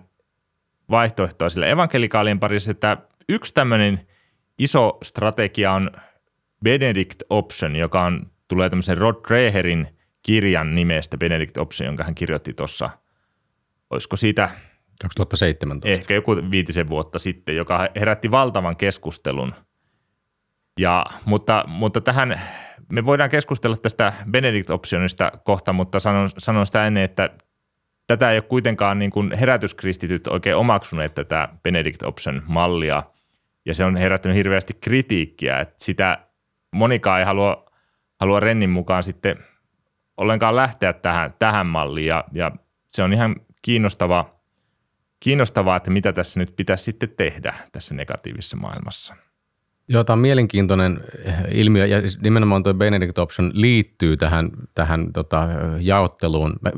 vaihtoehtoa 0.91 1.49
sille 1.49 1.71
evankelikaalien 1.71 2.41
parissa, 2.41 2.71
että 2.71 2.97
yksi 3.29 3.55
tämmöinen– 3.55 4.01
iso 4.59 4.99
strategia 5.03 5.73
on 5.73 5.91
Benedict 6.65 7.23
Option, 7.31 7.77
joka 7.77 8.03
on, 8.03 8.31
tulee 8.49 8.71
tämmöisen 8.71 8.99
Rod 8.99 9.17
Dreherin 9.29 9.89
kirjan 10.23 10.75
nimestä 10.75 11.19
Benedict 11.19 11.57
Option, 11.57 11.87
jonka 11.87 12.05
hän 12.05 12.15
kirjoitti 12.15 12.55
tuossa, 12.55 12.91
olisiko 13.91 14.17
siitä 14.17 14.51
2017. 15.03 16.01
Ehkä 16.01 16.15
joku 16.15 16.37
viitisen 16.51 16.89
vuotta 16.89 17.19
sitten, 17.19 17.57
joka 17.57 17.89
herätti 17.97 18.31
valtavan 18.31 18.77
keskustelun. 18.77 19.55
Ja, 20.81 21.07
mutta, 21.25 21.65
mutta 21.67 22.01
tähän 22.01 22.41
me 22.93 23.05
voidaan 23.05 23.31
keskustella 23.31 23.77
tästä 23.77 24.13
Benedict 24.31 24.71
Optionista 24.71 25.33
kohta, 25.45 25.73
mutta 25.73 26.01
sanon, 26.01 26.31
sanon 26.39 26.67
sitä 26.67 26.87
ennen, 26.87 27.03
että 27.03 27.31
tätä 28.07 28.31
ei 28.31 28.37
ole 28.37 28.43
kuitenkaan 28.43 28.99
niin 28.99 29.11
kuin 29.11 29.33
herätyskristityt 29.33 30.27
oikein 30.27 30.57
omaksuneet 30.57 31.15
tätä 31.15 31.49
Benedict 31.63 32.03
Option-mallia, 32.03 33.03
ja 33.69 33.75
se 33.75 33.85
on 33.85 33.97
herättänyt 33.97 34.37
hirveästi 34.37 34.75
kritiikkiä, 34.81 35.61
että 35.61 35.85
sitä 35.85 36.19
monikaan 36.73 37.19
ei 37.19 37.25
halua, 37.25 37.71
halua 38.21 38.41
Rennin 38.41 38.71
mukaan 38.71 39.03
sitten 39.03 39.37
ollenkaan 40.17 40.57
lähteä 40.57 40.93
tähän, 40.93 41.35
tähän 41.39 41.67
malliin, 41.67 42.07
ja, 42.07 42.25
ja 42.33 42.53
se 42.89 43.03
on 43.03 43.13
ihan 43.13 43.37
kiinnostava, 43.63 44.35
kiinnostavaa, 45.21 45.77
että 45.77 45.91
mitä 45.91 46.13
tässä 46.13 46.41
nyt 46.41 46.57
pitäisi 46.57 46.85
sitten 46.85 47.09
tehdä 47.17 47.55
tässä 47.73 47.95
negatiivisessa 47.95 48.57
maailmassa. 48.57 49.15
Joo, 49.89 50.05
tämä 50.05 50.15
on 50.15 50.21
mielenkiintoinen 50.21 51.01
ilmiö 51.51 51.87
ja 51.87 51.99
nimenomaan 52.23 52.63
tuo 52.63 52.75
Benedict 52.75 53.19
Option 53.19 53.51
liittyy 53.55 54.17
tähän, 54.17 54.51
tähän 54.75 55.13
tota, 55.13 55.49
jaotteluun. 55.81 56.57
Mä 56.61 56.71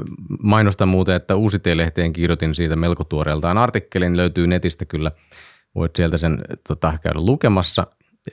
mainostan 0.42 0.88
muuten, 0.88 1.14
että 1.14 1.36
uusi 1.36 1.58
lehteen 1.74 2.12
kirjoitin 2.12 2.54
siitä 2.54 2.76
melko 2.76 3.04
tuoreeltaan 3.04 3.58
artikkelin, 3.58 4.16
löytyy 4.16 4.46
netistä 4.46 4.84
kyllä, 4.84 5.12
voit 5.74 5.96
sieltä 5.96 6.16
sen 6.16 6.42
tota, 6.68 6.98
käydä 7.02 7.20
lukemassa. 7.20 7.86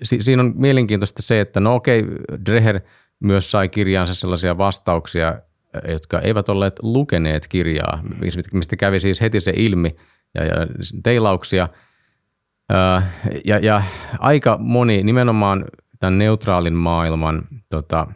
Si- 0.03 0.22
siinä 0.22 0.44
on 0.44 0.53
mielenkiintoista 0.56 1.22
se, 1.22 1.41
että 1.41 1.60
no 1.60 1.75
okei, 1.75 2.06
Dreher 2.46 2.79
myös 3.20 3.51
sai 3.51 3.70
kirjaansa 3.70 4.15
sellaisia 4.15 4.58
vastauksia, 4.58 5.39
jotka 5.88 6.20
eivät 6.20 6.50
olleet 6.50 6.79
lukeneet 6.84 7.48
kirjaa, 7.48 8.03
mistä 8.53 8.75
kävi 8.75 9.00
siis 9.00 9.22
heti 9.22 9.39
se 9.39 9.53
ilmi 9.56 9.96
ja, 10.36 10.46
ja 10.46 10.67
teilauksia– 11.03 11.70
ja, 13.46 13.60
ja 13.60 13.84
aika 14.20 14.58
moni 14.62 15.03
nimenomaan 15.03 15.65
tämän 16.00 16.17
neutraalin 16.17 16.74
maailman 16.74 17.41
tota, 17.70 18.08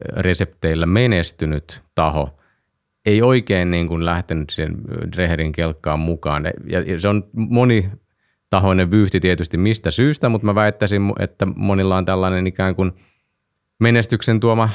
resepteillä 0.00 0.86
menestynyt 0.86 1.82
taho 1.94 2.38
ei 3.06 3.22
oikein 3.22 3.70
niin 3.70 3.88
kuin 3.88 4.04
lähtenyt 4.04 4.50
sen 4.50 4.76
Dreherin 5.16 5.52
kelkkaan 5.52 5.98
mukaan. 5.98 6.44
Ja, 6.44 6.80
ja 6.80 7.00
se 7.00 7.08
on 7.08 7.24
moni 7.32 7.90
tahoinen 8.50 8.90
vyyhti 8.90 9.20
tietysti 9.20 9.56
mistä 9.56 9.90
syystä, 9.90 10.28
mutta 10.28 10.46
mä 10.46 10.54
väittäisin, 10.54 11.12
että 11.18 11.46
monilla 11.56 11.96
on 11.96 12.04
tällainen 12.04 12.46
ikään 12.46 12.74
kuin 12.74 12.92
menestyksen 13.80 14.40
tuoma 14.40 14.68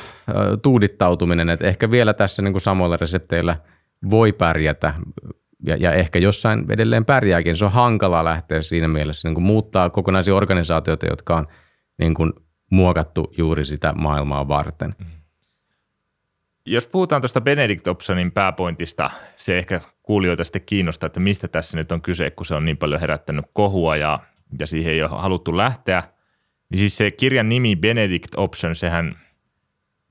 tuudittautuminen, 0.61 1.49
että 1.49 1.67
ehkä 1.67 1.91
vielä 1.91 2.13
tässä 2.13 2.41
niin 2.41 2.53
kuin 2.53 2.61
samoilla 2.61 2.97
resepteillä 2.97 3.57
voi 4.09 4.31
pärjätä 4.31 4.93
ja, 5.65 5.75
ja 5.75 5.91
ehkä 5.91 6.19
jossain 6.19 6.65
edelleen 6.69 7.05
pärjääkin. 7.05 7.57
Se 7.57 7.65
on 7.65 7.71
hankala 7.71 8.23
lähteä 8.23 8.61
siinä 8.61 8.87
mielessä 8.87 9.27
niin 9.27 9.35
kuin 9.35 9.43
muuttaa 9.43 9.89
kokonaisia 9.89 10.35
organisaatioita, 10.35 11.05
jotka 11.05 11.35
on 11.35 11.47
niin 11.99 12.13
kuin 12.13 12.33
muokattu 12.71 13.33
juuri 13.37 13.65
sitä 13.65 13.93
maailmaa 13.93 14.47
varten. 14.47 14.95
Mm-hmm. 14.99 15.22
Jos 16.65 16.87
puhutaan 16.87 17.21
tuosta 17.21 17.41
Benedict 17.41 17.87
Opsonin 17.87 18.31
pääpointista, 18.31 19.09
se 19.35 19.57
ehkä 19.57 19.81
kuulijoita 20.03 20.43
sitten 20.43 20.61
kiinnostaa, 20.65 21.07
että 21.07 21.19
mistä 21.19 21.47
tässä 21.47 21.77
nyt 21.77 21.91
on 21.91 22.01
kyse, 22.01 22.31
kun 22.31 22.45
se 22.45 22.55
on 22.55 22.65
niin 22.65 22.77
paljon 22.77 23.01
herättänyt 23.01 23.45
kohua 23.53 23.95
ja, 23.95 24.19
ja 24.59 24.67
siihen 24.67 24.93
ei 24.93 25.01
ole 25.01 25.09
haluttu 25.09 25.57
lähteä. 25.57 26.03
Niin 26.69 26.79
siis 26.79 26.97
se 26.97 27.11
kirjan 27.11 27.49
nimi 27.49 27.75
Benedict 27.75 28.31
Option, 28.37 28.75
sehän 28.75 29.15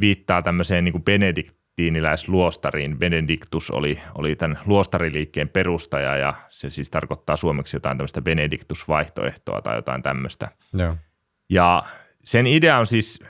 viittaa 0.00 0.42
tämmöiseen 0.42 0.84
niin 0.84 0.92
kuin 0.92 1.04
benediktiiniläisluostariin. 1.04 2.98
Benediktus 2.98 3.70
oli, 3.70 3.98
oli 4.18 4.36
tämän 4.36 4.58
luostariliikkeen 4.66 5.48
perustaja 5.48 6.16
ja 6.16 6.34
se 6.48 6.70
siis 6.70 6.90
tarkoittaa 6.90 7.36
suomeksi 7.36 7.76
jotain 7.76 7.98
tämmöistä 7.98 8.22
benediktusvaihtoehtoa 8.22 9.62
tai 9.62 9.76
jotain 9.76 10.02
tämmöistä. 10.02 10.48
Joo. 10.72 10.96
Ja 11.48 11.82
sen 12.24 12.46
idea 12.46 12.78
on 12.78 12.86
siis, 12.86 13.20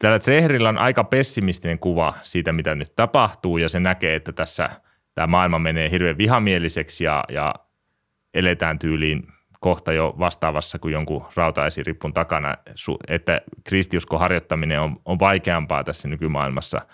tällä 0.00 0.18
Treherillä 0.18 0.68
on 0.68 0.78
aika 0.78 1.04
pessimistinen 1.04 1.78
kuva 1.78 2.14
siitä, 2.22 2.52
mitä 2.52 2.74
nyt 2.74 2.92
tapahtuu 2.96 3.58
ja 3.58 3.68
se 3.68 3.80
näkee, 3.80 4.14
että 4.14 4.32
tässä 4.32 4.70
tämä 5.14 5.26
maailma 5.26 5.58
menee 5.58 5.90
hirveän 5.90 6.18
vihamieliseksi 6.18 7.04
ja, 7.04 7.24
ja 7.28 7.54
eletään 8.34 8.78
tyyliin 8.78 9.26
kohta 9.60 9.92
jo 9.92 10.14
vastaavassa 10.18 10.78
kuin 10.78 10.92
jonkun 10.92 11.26
rautaesirippun 11.34 12.14
takana, 12.14 12.56
että 13.08 13.40
kristiuskon 13.64 14.20
harjoittaminen 14.20 14.80
on, 14.80 15.00
on 15.04 15.18
vaikeampaa 15.18 15.84
tässä 15.84 16.08
nykymaailmassa– 16.08 16.80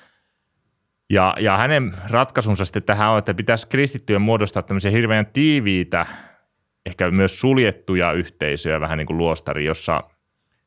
ja, 1.11 1.35
ja 1.41 1.57
hänen 1.57 1.95
ratkaisunsa 2.11 2.65
sitten 2.65 2.83
tähän 2.83 3.11
on, 3.11 3.19
että 3.19 3.35
pitäisi 3.35 3.69
kristittyjen 3.69 4.23
muodostaa 4.23 4.63
tämmöisiä 4.63 4.91
hirveän 4.91 5.27
tiiviitä, 5.27 6.07
ehkä 6.87 7.11
myös 7.11 7.41
suljettuja 7.41 8.13
yhteisöjä, 8.13 8.81
vähän 8.81 8.99
niin 8.99 9.07
kuin 9.07 9.19
luostari, 9.19 9.65
jossa 9.65 10.03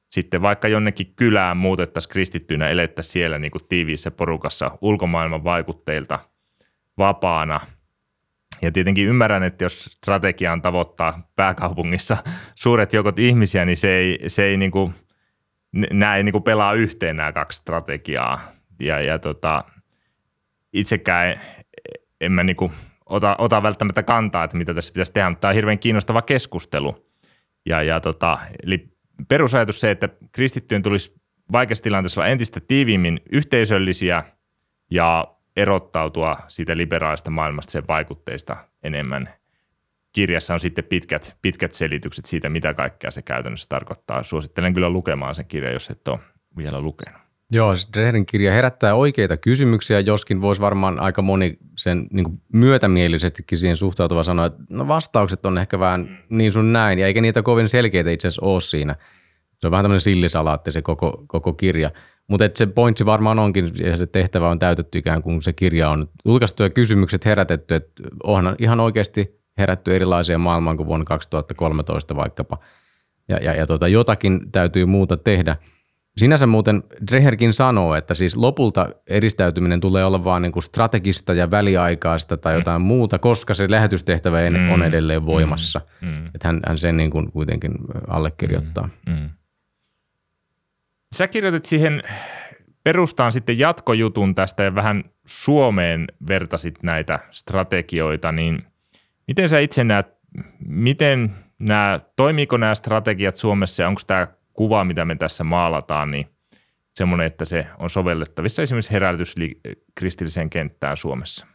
sitten 0.10 0.42
vaikka 0.42 0.68
jonnekin 0.68 1.14
kylään 1.16 1.58
muutettaisiin 1.58 2.12
kristittyinä, 2.12 2.70
elettäisiin 2.70 3.14
siellä 3.14 3.40
niin 3.40 3.52
kuin 3.52 3.66
tiiviissä 3.70 4.12
porukassa 4.12 4.78
ulkomaailman 4.82 5.44
vaikutteilta 5.44 6.20
vapaana. 6.98 7.60
Ja 8.62 8.72
tietenkin 8.72 9.08
ymmärrän, 9.08 9.44
että 9.44 9.66
jos 9.66 9.86
strategiaan 9.86 10.62
tavoittaa 10.62 11.30
pääkaupungissa 11.36 12.18
suuret 12.56 12.94
joukot 12.94 13.20
ihmisiä, 13.20 13.66
niin 13.66 13.78
se 13.78 13.98
ei, 13.98 14.20
se 14.28 14.44
ei 14.44 14.58
niin 14.58 14.72
kuin, 14.72 14.94
nämä 15.72 16.16
ei 16.16 16.24
niin 16.24 16.34
kuin 16.34 16.44
pelaa 16.44 16.74
yhteen 16.74 17.18
nämä 17.18 17.32
kaksi 17.32 17.58
strategiaa. 17.58 18.40
Ja, 18.80 19.02
ja 19.02 19.20
tota, 19.20 19.64
itsekään 20.74 21.42
en 22.22 22.32
mä 22.32 22.44
niinku 22.44 22.72
ota, 23.06 23.36
ota 23.38 23.64
välttämättä 23.64 24.04
kantaa, 24.04 24.44
että 24.44 24.58
mitä 24.58 24.74
tässä 24.74 24.94
pitäisi 24.94 25.14
tehdä, 25.14 25.30
mutta 25.30 25.42
tämä 25.42 25.50
on 25.50 25.56
hirveän 25.56 25.80
kiinnostava 25.80 26.22
keskustelu. 26.22 27.06
Ja, 27.66 27.84
ja 27.84 28.00
tota, 28.00 28.38
eli 28.64 28.90
perusajatus 29.28 29.80
se, 29.80 29.92
että 29.92 30.10
kristittyjen 30.32 30.84
tulisi 30.84 31.22
vaikeassa 31.52 31.84
tilanteessa 31.84 32.22
olla 32.22 32.28
entistä 32.28 32.60
tiiviimmin 32.60 33.20
yhteisöllisiä 33.32 34.24
ja 34.92 35.36
erottautua 35.56 36.38
siitä 36.48 36.78
liberaalista 36.78 37.30
maailmasta 37.30 37.72
sen 37.72 37.88
vaikutteista 37.88 38.58
enemmän. 38.84 39.30
Kirjassa 40.12 40.54
on 40.54 40.60
sitten 40.60 40.84
pitkät, 40.84 41.38
pitkät 41.42 41.74
selitykset 41.74 42.26
siitä, 42.26 42.50
mitä 42.50 42.74
kaikkea 42.74 43.12
se 43.12 43.22
käytännössä 43.22 43.66
tarkoittaa. 43.70 44.24
Suosittelen 44.24 44.74
kyllä 44.74 44.90
lukemaan 44.90 45.36
sen 45.36 45.46
kirjan, 45.46 45.74
jos 45.74 45.90
et 45.90 46.08
ole 46.08 46.20
vielä 46.58 46.82
lukenut. 46.82 47.29
Joo, 47.52 47.74
Dreherin 47.94 48.26
kirja 48.26 48.52
herättää 48.52 48.96
oikeita 48.96 49.38
kysymyksiä, 49.38 50.00
joskin 50.00 50.42
voisi 50.42 50.62
varmaan 50.62 51.00
aika 51.00 51.22
moni 51.22 51.58
sen 51.78 52.08
niin 52.12 52.24
kuin 52.24 52.42
myötämielisestikin 52.54 53.58
siihen 53.58 53.78
suhtautuva 53.78 54.24
sanoa, 54.24 54.46
että 54.46 54.60
no 54.70 54.88
vastaukset 54.88 55.46
on 55.46 55.58
ehkä 55.58 55.80
vähän 55.80 56.18
niin 56.30 56.52
sun 56.52 56.74
näin, 56.74 57.00
ja 57.00 57.08
eikä 57.08 57.22
niitä 57.22 57.42
kovin 57.42 57.70
selkeitä 57.70 58.10
itse 58.10 58.28
asiassa 58.28 58.46
ole 58.46 58.62
siinä. 58.62 58.96
Se 59.60 59.68
on 59.68 59.72
vähän 59.72 59.84
tämmöinen 59.84 60.02
sillisalaatti 60.02 60.72
se 60.72 60.82
koko, 60.82 61.24
koko 61.28 61.54
kirja. 61.54 61.92
Mutta 62.28 62.50
se 62.56 62.66
pointsi 62.66 63.06
varmaan 63.06 63.40
onkin, 63.40 63.72
ja 63.84 63.98
se 63.98 64.08
tehtävä 64.08 64.50
on 64.50 64.60
täytetty 64.60 64.98
ikään 64.98 65.22
kuin 65.22 65.42
se 65.42 65.54
kirja 65.54 65.90
on 65.90 66.10
julkaistu 66.26 66.64
ja 66.64 66.70
kysymykset 66.70 67.26
herätetty, 67.26 67.76
että 67.76 68.04
onhan 68.24 68.56
ihan 68.60 68.80
oikeasti 68.80 69.40
herätty 69.58 69.96
erilaisia 69.96 70.38
maailmaan 70.38 70.78
kuin 70.78 70.88
vuonna 70.88 71.06
2013 71.06 72.16
vaikkapa. 72.16 72.58
Ja, 73.30 73.38
ja, 73.38 73.54
ja 73.54 73.66
tota, 73.66 73.88
jotakin 73.88 74.52
täytyy 74.52 74.86
muuta 74.86 75.18
tehdä– 75.18 75.58
Sinänsä 76.20 76.48
muuten 76.48 76.84
Dreherkin 77.12 77.54
sanoo, 77.54 77.96
että 77.96 78.14
siis 78.14 78.38
lopulta 78.38 78.90
edistäytyminen 79.08 79.80
tulee 79.80 80.06
olla 80.06 80.24
vain 80.24 80.42
niin 80.42 80.52
kuin 80.52 80.64
strategista 80.64 81.34
ja 81.34 81.52
väliaikaista 81.52 82.38
tai 82.38 82.54
jotain 82.54 82.82
mm. 82.82 82.86
muuta, 82.86 83.20
koska 83.20 83.54
se 83.54 83.72
lähetystehtävä 83.72 84.50
mm. 84.50 84.72
on 84.72 84.84
edelleen 84.84 85.26
voimassa. 85.26 85.82
Mm. 86.02 86.08
Mm. 86.08 86.26
Että 86.26 86.48
hän, 86.48 86.60
hän 86.68 86.78
sen 86.78 86.98
niin 86.98 87.12
kuin 87.12 87.32
kuitenkin 87.32 87.72
allekirjoittaa. 88.08 88.90
Mm. 89.06 89.14
Mm. 89.14 89.30
Sä 91.16 91.28
kirjoitit 91.28 91.66
siihen 91.66 92.04
perustaan 92.84 93.32
sitten 93.32 93.60
jatkojutun 93.60 94.36
tästä 94.36 94.64
ja 94.64 94.76
vähän 94.76 95.04
Suomeen 95.26 96.08
vertasit 96.28 96.84
näitä 96.84 97.20
strategioita, 97.32 98.32
niin 98.32 98.64
miten 99.28 99.50
sä 99.50 99.60
itse 99.60 99.84
näet, 99.84 100.08
miten 100.66 101.32
nämä, 101.60 102.00
toimiiko 102.16 102.58
nämä 102.58 102.76
strategiat 102.76 103.36
Suomessa 103.36 103.84
ja 103.84 103.88
onko 103.88 104.02
tämä 104.08 104.28
kuva, 104.60 104.84
mitä 104.84 105.06
me 105.06 105.16
tässä 105.16 105.44
maalataan, 105.44 106.12
niin 106.12 106.28
semmoinen, 106.96 107.28
että 107.28 107.46
se 107.46 107.68
on 107.78 107.90
sovellettavissa 107.90 108.62
esimerkiksi 108.62 109.62
kristilliseen 109.96 110.50
kenttään 110.50 110.98
Suomessa. 110.98 111.48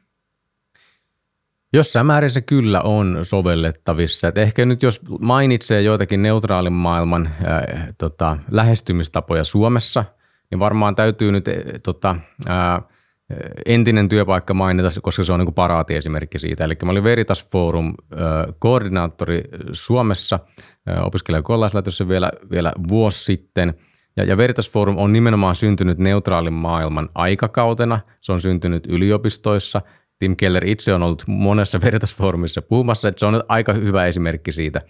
Jossain 1.73 2.07
määrin 2.07 2.31
se 2.31 2.41
kyllä 2.41 2.81
on 2.81 3.19
sovellettavissa. 3.23 4.29
Et 4.29 4.39
ehkä 4.39 4.65
nyt 4.65 4.83
jos 4.83 5.01
mainitsee 5.21 5.83
joitakin 5.83 6.23
neutraalin 6.23 6.73
maailman 6.73 7.31
ää, 7.45 7.93
tota, 7.99 8.37
lähestymistapoja 8.51 9.45
Suomessa, 9.45 10.05
niin 10.51 10.59
varmaan 10.59 10.95
täytyy 10.95 11.33
nyt 11.33 11.49
ää, 11.49 11.55
tota, 11.83 12.17
ää, 12.49 12.83
entinen 13.67 14.09
työpaikka 14.09 14.55
mainita, 14.55 14.89
koska 15.03 15.25
se 15.25 15.33
on 15.33 15.41
niin 15.41 15.55
paraati 15.55 15.95
esimerkki 15.95 16.39
siitä. 16.39 16.65
Eli 16.65 16.77
mä 16.85 16.91
olin 16.91 17.05
Veritas 17.05 17.49
Forum 17.49 17.95
koordinaattori 18.59 19.43
Suomessa, 19.73 20.39
opiskelijakollaislaitossa 21.03 22.09
vielä, 22.09 22.33
vielä 22.51 22.73
vuosi 22.89 23.25
sitten. 23.25 23.75
Ja, 24.17 24.25
ja 24.25 24.37
Veritas 24.37 24.71
Forum 24.71 24.99
on 24.99 25.13
nimenomaan 25.13 25.57
syntynyt 25.57 25.99
neutraalin 25.99 26.53
maailman 26.53 27.09
aikakautena. 27.15 28.01
Se 28.21 28.33
on 28.33 28.41
syntynyt 28.41 28.87
yliopistoissa. 28.87 29.83
Tim 30.19 30.37
Keller 30.37 30.69
itse 30.69 30.95
on 30.95 31.03
ollut 31.03 31.25
monessa 31.27 31.81
Veritas 31.81 32.15
Forumissa 32.17 32.63
puhumassa, 32.63 33.09
että 33.09 33.21
se 33.21 33.27
on 33.27 33.43
aika 33.49 33.73
hyvä 33.73 34.07
esimerkki 34.07 34.53
siitä, 34.53 34.81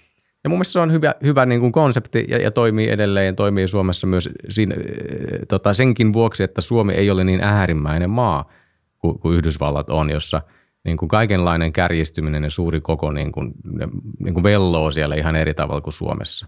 Ja 0.44 0.50
mun 0.50 0.57
mielestä 0.57 0.72
se 0.72 0.80
on 0.80 0.92
hyvä, 0.92 1.14
hyvä 1.22 1.46
niin 1.46 1.61
kuin 1.61 1.72
konsepti 1.72 2.24
ja, 2.28 2.38
ja 2.38 2.50
toimii 2.50 2.90
edelleen 2.90 3.37
toimii 3.37 3.68
Suomessa 3.68 4.07
myös 4.07 4.28
siinä, 4.48 4.74
tota, 5.48 5.74
senkin 5.74 6.12
vuoksi, 6.12 6.42
että 6.44 6.61
Suomi 6.61 6.92
ei 6.92 7.11
ole 7.11 7.24
niin 7.24 7.40
äärimmäinen 7.40 8.11
maa 8.11 8.50
kuin, 8.98 9.18
kuin 9.18 9.37
Yhdysvallat 9.37 9.90
on, 9.90 10.11
jossa 10.11 10.42
niin 10.85 10.96
kuin 10.96 11.09
kaikenlainen 11.09 11.72
kärjistyminen 11.72 12.44
ja 12.44 12.50
suuri 12.50 12.80
koko 12.80 13.12
niin 13.12 13.33
kuin, 13.33 13.52
niin 14.24 14.35
kuin 14.35 14.44
velloo 14.44 14.90
siellä 14.90 15.14
ihan 15.14 15.37
eri 15.37 15.54
tavalla 15.54 15.80
kuin 15.80 15.94
Suomessa. 15.94 16.46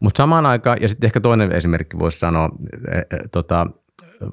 Mutta 0.00 0.18
samaan 0.18 0.46
aikaan, 0.46 0.78
ja 0.80 0.88
sitten 0.88 1.08
ehkä 1.08 1.20
toinen 1.20 1.52
esimerkki 1.52 1.98
voisi 1.98 2.18
sanoa, 2.18 2.50
e, 2.92 2.98
e, 2.98 3.04
tota, 3.32 3.66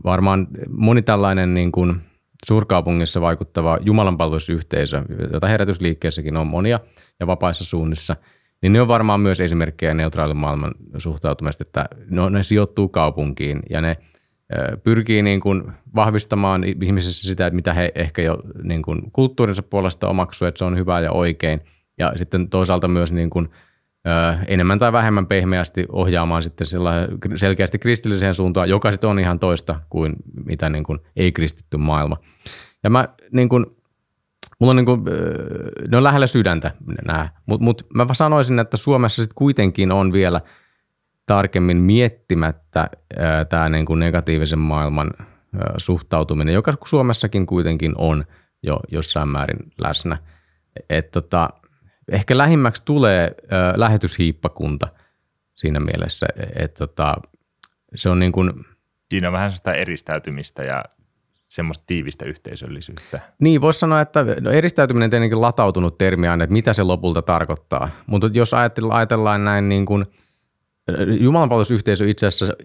varmaan 0.03 0.47
moni 0.69 1.01
tällainen 1.01 1.53
niin 1.53 1.71
kuin 1.71 2.01
suurkaupungissa 2.47 3.21
vaikuttava 3.21 3.77
jumalanpalvelusyhteisö, 3.81 5.01
jota 5.33 5.47
herätysliikkeessäkin 5.47 6.37
on 6.37 6.47
monia 6.47 6.79
ja 7.19 7.27
vapaissa 7.27 7.65
suunnissa, 7.65 8.15
niin 8.63 8.73
ne 8.73 8.81
on 8.81 8.87
varmaan 8.87 9.19
myös 9.19 9.41
esimerkkejä 9.41 9.93
neutraalin 9.93 10.37
maailman 10.37 10.71
suhtautumista, 10.97 11.61
että 11.61 11.85
no, 12.09 12.29
ne 12.29 12.43
sijoittuu 12.43 12.89
kaupunkiin 12.89 13.59
ja 13.69 13.81
ne 13.81 13.97
pyrkii 14.83 15.21
niin 15.21 15.39
kuin 15.39 15.63
vahvistamaan 15.95 16.63
ihmisissä 16.63 17.29
sitä, 17.29 17.47
että 17.47 17.55
mitä 17.55 17.73
he 17.73 17.91
ehkä 17.95 18.21
jo 18.21 18.37
niin 18.63 18.81
kuin 18.81 19.11
kulttuurinsa 19.11 19.63
puolesta 19.63 20.07
omaksuu, 20.07 20.47
että 20.47 20.57
se 20.57 20.65
on 20.65 20.77
hyvä 20.77 20.99
ja 20.99 21.11
oikein. 21.11 21.61
Ja 21.97 22.13
sitten 22.15 22.49
toisaalta 22.49 22.87
myös 22.87 23.11
niin 23.11 23.29
kuin– 23.29 23.49
enemmän 24.47 24.79
tai 24.79 24.91
vähemmän 24.91 25.27
pehmeästi 25.27 25.85
ohjaamaan 25.91 26.43
sitten 26.43 26.67
selkeästi 27.35 27.79
kristilliseen 27.79 28.35
suuntaan, 28.35 28.69
joka 28.69 28.91
sitten 28.91 29.09
on 29.09 29.19
ihan 29.19 29.39
toista 29.39 29.79
kuin 29.89 30.15
mitä 30.45 30.69
niin 30.69 30.83
kuin 30.83 30.99
ei-kristitty 31.15 31.77
maailma. 31.77 32.17
Ja 32.83 32.89
mä 32.89 33.09
niin 33.31 33.49
kuin, 33.49 33.65
mulla 34.63 34.71
on 34.71 34.75
niin 34.75 34.85
kuin, 34.85 35.01
ne 35.91 35.97
on 35.97 36.03
lähellä 36.03 36.27
sydäntä 36.27 36.71
nämä, 37.05 37.29
mutta 37.45 37.63
mut 37.63 37.87
mä 37.93 38.13
sanoisin, 38.13 38.59
että 38.59 38.77
Suomessa 38.77 39.23
sitten 39.23 39.35
kuitenkin 39.35 39.91
on 39.91 40.13
vielä 40.13 40.41
tarkemmin 41.25 41.77
miettimättä 41.77 42.89
tämä 43.49 43.69
niin 43.69 43.85
kuin 43.85 43.99
negatiivisen 43.99 44.59
maailman 44.59 45.11
suhtautuminen, 45.77 46.53
joka 46.53 46.73
Suomessakin 46.85 47.45
kuitenkin 47.45 47.93
on 47.97 48.25
jo 48.63 48.79
jossain 48.91 49.29
määrin 49.29 49.71
läsnä. 49.77 50.17
Et 50.89 51.11
tota, 51.11 51.49
ehkä 52.11 52.37
lähimmäksi 52.37 52.83
tulee 52.85 53.35
ö, 53.43 53.73
lähetyshiippakunta 53.75 54.87
siinä 55.55 55.79
mielessä, 55.79 56.25
että 56.55 56.87
tota, 56.87 57.15
se 57.95 58.09
on 58.09 58.19
niin 58.19 58.31
kuin– 58.31 58.53
Siinä 59.13 59.27
on 59.27 59.33
vähän 59.33 59.51
sitä 59.51 59.73
eristäytymistä 59.73 60.63
ja 60.63 60.83
semmoista 61.55 61.83
tiivistä 61.87 62.25
yhteisöllisyyttä. 62.25 63.19
Niin, 63.39 63.61
voisi 63.61 63.79
sanoa, 63.79 64.01
että 64.01 64.25
no 64.41 64.51
eristäytyminen 64.51 65.09
tietenkin 65.09 65.41
latautunut 65.41 65.97
termi 65.97 66.27
aina, 66.27 66.43
että 66.43 66.53
mitä 66.53 66.73
se 66.73 66.83
lopulta 66.83 67.21
tarkoittaa. 67.21 67.89
Mutta 68.07 68.29
jos 68.33 68.53
ajatellaan 68.91 69.43
näin 69.43 69.69
niin 69.69 69.85
kuin, 69.85 70.05
Jumalanpalvelusyhteisö 71.19 72.05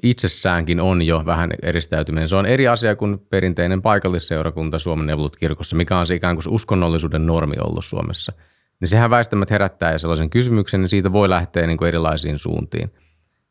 itsessäänkin 0.03 0.81
on 0.81 1.03
jo 1.03 1.23
vähän 1.27 1.51
eristäytyminen. 1.63 2.29
Se 2.29 2.37
on 2.37 2.47
eri 2.47 2.69
asia 2.69 2.97
kuin 2.97 3.19
perinteinen 3.19 3.83
paikallisseurakunta 3.83 4.79
Suomen 4.79 5.07
neuvolut 5.07 5.37
kirkossa, 5.37 5.77
mikä 5.77 5.99
on 5.99 6.07
se 6.07 6.15
ikään 6.15 6.37
kuin 6.37 6.55
uskonnollisuuden 6.55 7.27
normi 7.27 7.57
ollut 7.61 7.85
Suomessa– 7.85 8.33
niin 8.81 8.89
sehän 8.89 9.11
väistämättä 9.11 9.55
herättää 9.55 9.99
sellaisen 9.99 10.31
kysymyksen, 10.31 10.81
niin 10.81 10.89
siitä 10.89 11.13
voi 11.13 11.29
lähteä 11.29 11.67
niin 11.67 11.79
kuin 11.79 11.89
erilaisiin 11.89 12.39
suuntiin. 12.39 12.91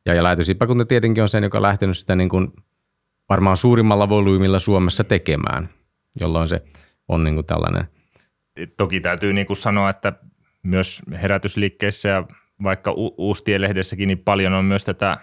Ja, 0.06 0.14
ja 0.14 0.24
lähetysipäkunta 0.24 0.86
tietenkin 0.86 1.24
on 1.24 1.30
sen, 1.30 1.44
joka 1.44 1.58
on 1.58 1.62
lähtenyt 1.62 1.98
sitä 1.98 2.16
niin 2.16 2.30
kuin 2.30 2.52
varmaan 3.30 3.58
suurimmalla 3.58 4.10
volyymilla 4.10 4.60
Suomessa 4.60 5.04
tekemään, 5.04 5.70
jolloin 6.20 6.48
se 6.48 6.62
on 7.08 7.24
niin 7.24 7.36
kuin 7.36 7.46
tällainen. 7.46 7.88
Toki 8.78 9.02
täytyy 9.02 9.34
niin 9.34 9.48
kuin 9.48 9.58
sanoa, 9.58 9.90
että 9.90 10.14
myös 10.64 11.02
herätysliikkeessä 11.22 12.10
ja 12.10 12.24
vaikka 12.64 12.92
U- 12.92 13.16
Uustien-lehdessäkin 13.18 14.08
niin 14.08 14.20
paljon 14.26 14.54
on 14.54 14.66
myös 14.66 14.86
tätä 14.86 15.18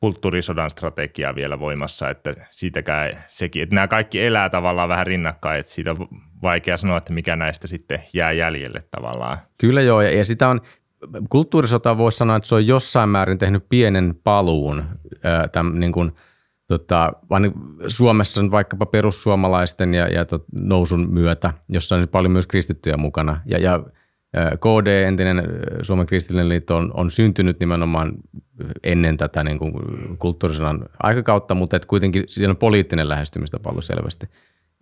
kulttuurisodan 0.00 0.70
strategiaa 0.70 1.34
vielä 1.34 1.60
voimassa, 1.60 2.10
että 2.10 2.34
siitäkään 2.50 3.12
sekin, 3.28 3.62
että 3.62 3.74
nämä 3.74 3.88
kaikki 3.88 4.22
elää 4.24 4.50
tavallaan 4.50 4.88
vähän 4.88 5.06
rinnakkain, 5.06 5.60
että 5.60 5.72
siitä 5.72 5.94
vaikea 6.42 6.76
sanoa, 6.76 6.96
että 6.96 7.12
mikä 7.12 7.36
näistä 7.36 7.66
sitten 7.66 8.02
jää 8.12 8.32
jäljelle 8.32 8.84
tavallaan. 8.90 9.38
Kyllä 9.58 9.82
joo, 9.82 10.00
ja 10.00 10.24
sitä 10.24 10.48
on, 10.48 10.60
kulttuurisota 11.28 11.98
voisi 11.98 12.18
sanoa, 12.18 12.36
että 12.36 12.48
se 12.48 12.54
on 12.54 12.66
jossain 12.66 13.08
määrin 13.08 13.38
tehnyt 13.38 13.68
pienen 13.68 14.14
paluun 14.24 14.84
tämän, 15.52 15.80
niin 15.80 15.92
kuin, 15.92 16.12
tota, 16.70 17.12
Suomessa 17.88 18.40
on 18.40 18.50
vaikkapa 18.50 18.86
perussuomalaisten 18.86 19.94
ja, 19.94 20.08
ja 20.08 20.24
tot, 20.24 20.44
nousun 20.52 21.08
myötä, 21.10 21.52
jossa 21.68 21.96
on 21.96 22.08
paljon 22.08 22.32
myös 22.32 22.46
kristittyjä 22.46 22.96
mukana. 22.96 23.40
Ja, 23.46 23.58
ja 23.58 23.80
KD, 24.56 24.86
entinen 24.86 25.42
Suomen 25.82 26.06
kristillinen 26.06 26.48
liitto, 26.48 26.76
on, 26.76 26.90
on 26.94 27.10
syntynyt 27.10 27.60
nimenomaan 27.60 28.12
ennen 28.84 29.16
tätä 29.16 29.44
niin 29.44 29.58
kuin 29.58 29.72
kulttuurisodan 30.18 30.84
aikakautta, 31.02 31.54
mutta 31.54 31.76
et 31.76 31.86
kuitenkin 31.86 32.24
siinä 32.26 32.50
on 32.50 32.56
poliittinen 32.56 33.08
lähestymistapa 33.08 33.70
ollut 33.70 33.84
selvästi. 33.84 34.26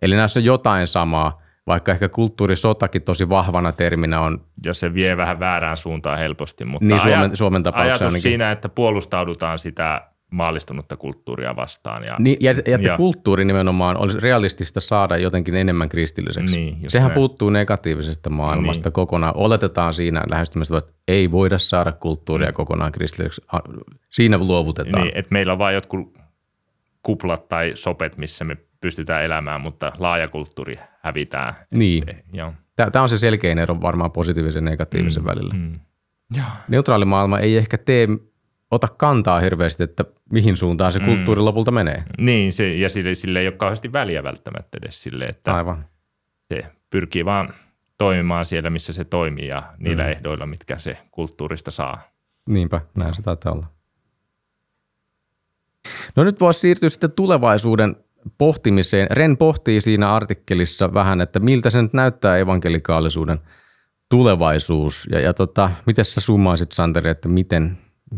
Eli 0.01 0.15
näissä 0.15 0.39
on 0.39 0.45
jotain 0.45 0.87
samaa, 0.87 1.41
vaikka 1.67 1.91
ehkä 1.91 2.09
kulttuurisotakin 2.09 3.01
tosi 3.01 3.29
vahvana 3.29 3.71
terminä 3.71 4.21
on. 4.21 4.41
Jos 4.65 4.79
se 4.79 4.93
vie 4.93 5.17
vähän 5.17 5.39
väärään 5.39 5.77
suuntaan 5.77 6.17
helposti, 6.17 6.65
mutta 6.65 6.85
niin 6.85 6.99
Suomen, 6.99 7.37
Suomen 7.37 7.63
tapauksessa 7.63 8.05
ajatus 8.05 8.21
siinä, 8.21 8.51
että 8.51 8.69
puolustaudutaan 8.69 9.59
sitä 9.59 10.09
maallistunutta 10.29 10.97
kulttuuria 10.97 11.55
vastaan. 11.55 12.03
Ja, 12.07 12.15
niin, 12.19 12.37
ja, 12.39 12.51
ja 12.51 12.59
että 12.75 12.87
ja, 12.87 12.97
kulttuuri 12.97 13.45
nimenomaan 13.45 13.97
olisi 13.97 14.19
realistista 14.19 14.79
saada 14.79 15.17
jotenkin 15.17 15.55
enemmän 15.55 15.89
kristilliseksi. 15.89 16.55
Niin, 16.55 16.77
Sehän 16.87 17.07
näin. 17.07 17.15
puuttuu 17.15 17.49
negatiivisesta 17.49 18.29
maailmasta 18.29 18.89
niin. 18.89 18.93
kokonaan. 18.93 19.37
Oletetaan 19.37 19.93
siinä 19.93 20.23
lähestymistä, 20.29 20.77
että 20.77 20.93
ei 21.07 21.31
voida 21.31 21.57
saada 21.57 21.91
kulttuuria 21.91 22.49
mm. 22.49 22.53
kokonaan 22.53 22.91
kristilliseksi. 22.91 23.41
Siinä 24.09 24.37
luovutetaan. 24.37 25.03
Niin, 25.03 25.17
että 25.17 25.31
meillä 25.31 25.53
on 25.53 25.59
vain 25.59 25.75
jotkut 25.75 26.17
kuplat 27.03 27.47
tai 27.47 27.71
sopet, 27.75 28.17
missä 28.17 28.45
me 28.45 28.57
pystytään 28.81 29.23
elämään, 29.23 29.61
mutta 29.61 29.91
laaja 29.99 30.27
kulttuuri 30.27 30.79
hävitään. 31.01 31.53
Niin. 31.71 32.03
Joo. 32.33 32.53
Tämä 32.91 33.03
on 33.03 33.09
se 33.09 33.17
selkein 33.17 33.59
ero 33.59 33.81
varmaan 33.81 34.11
positiivisen 34.11 34.65
ja 34.65 34.71
negatiivisen 34.71 35.23
mm, 35.23 35.27
välillä. 35.27 35.53
Mm. 35.53 35.79
Neutraali 36.67 37.05
maailma 37.05 37.39
ei 37.39 37.57
ehkä 37.57 37.77
tee, 37.77 38.07
ota 38.71 38.87
kantaa 38.87 39.39
hirveästi, 39.39 39.83
että 39.83 40.05
mihin 40.31 40.57
suuntaan 40.57 40.93
se 40.93 40.99
mm. 40.99 41.05
kulttuuri 41.05 41.41
lopulta 41.41 41.71
menee. 41.71 42.03
Niin, 42.17 42.53
se, 42.53 42.75
ja 42.75 42.89
sille, 42.89 43.15
sille 43.15 43.39
ei 43.39 43.47
ole 43.47 43.55
kauheasti 43.55 43.93
väliä 43.93 44.23
välttämättä 44.23 44.77
edes 44.81 45.03
sille, 45.03 45.25
että 45.25 45.53
Aivan. 45.53 45.85
se 46.53 46.63
pyrkii 46.89 47.25
vaan 47.25 47.53
toimimaan 47.97 48.45
siellä, 48.45 48.69
missä 48.69 48.93
se 48.93 49.03
toimii 49.03 49.47
ja 49.47 49.63
niillä 49.77 50.03
mm. 50.03 50.09
ehdoilla, 50.09 50.45
mitkä 50.45 50.77
se 50.77 50.97
kulttuurista 51.11 51.71
saa. 51.71 52.01
Niinpä, 52.49 52.81
näin 52.97 53.13
se 53.13 53.21
taitaa 53.21 53.51
olla. 53.51 53.65
No 56.15 56.23
nyt 56.23 56.39
voisi 56.39 56.59
siirtyä 56.59 56.89
sitten 56.89 57.11
tulevaisuuden 57.11 57.95
pohtimiseen. 58.37 59.07
Ren 59.11 59.37
pohtii 59.37 59.81
siinä 59.81 60.13
artikkelissa 60.13 60.93
vähän, 60.93 61.21
että 61.21 61.39
miltä 61.39 61.69
se 61.69 61.81
nyt 61.81 61.93
näyttää 61.93 62.37
evankelikaalisuuden 62.37 63.39
tulevaisuus. 64.09 65.07
Ja, 65.11 65.19
ja 65.19 65.33
tota, 65.33 65.71
miten 65.85 66.05
sä 66.05 66.21
summaisit, 66.21 66.71
Santeri, 66.71 67.09
että 67.09 67.29
miten, 67.29 67.77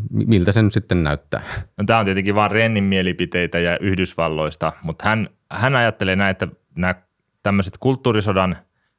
miltä 0.09 0.51
se 0.51 0.61
nyt 0.61 0.73
sitten 0.73 1.03
näyttää? 1.03 1.43
No, 1.77 1.83
tämä 1.85 1.99
on 1.99 2.05
tietenkin 2.05 2.35
vain 2.35 2.51
Rennin 2.51 2.83
mielipiteitä 2.83 3.59
ja 3.59 3.77
Yhdysvalloista, 3.77 4.71
mutta 4.83 5.05
hän, 5.09 5.29
hän 5.51 5.75
ajattelee 5.75 6.15
näin, 6.15 6.31
että 6.31 6.47
nämä 6.75 6.95
tämmöiset 7.43 7.77
kulttuurisodan 7.79 8.55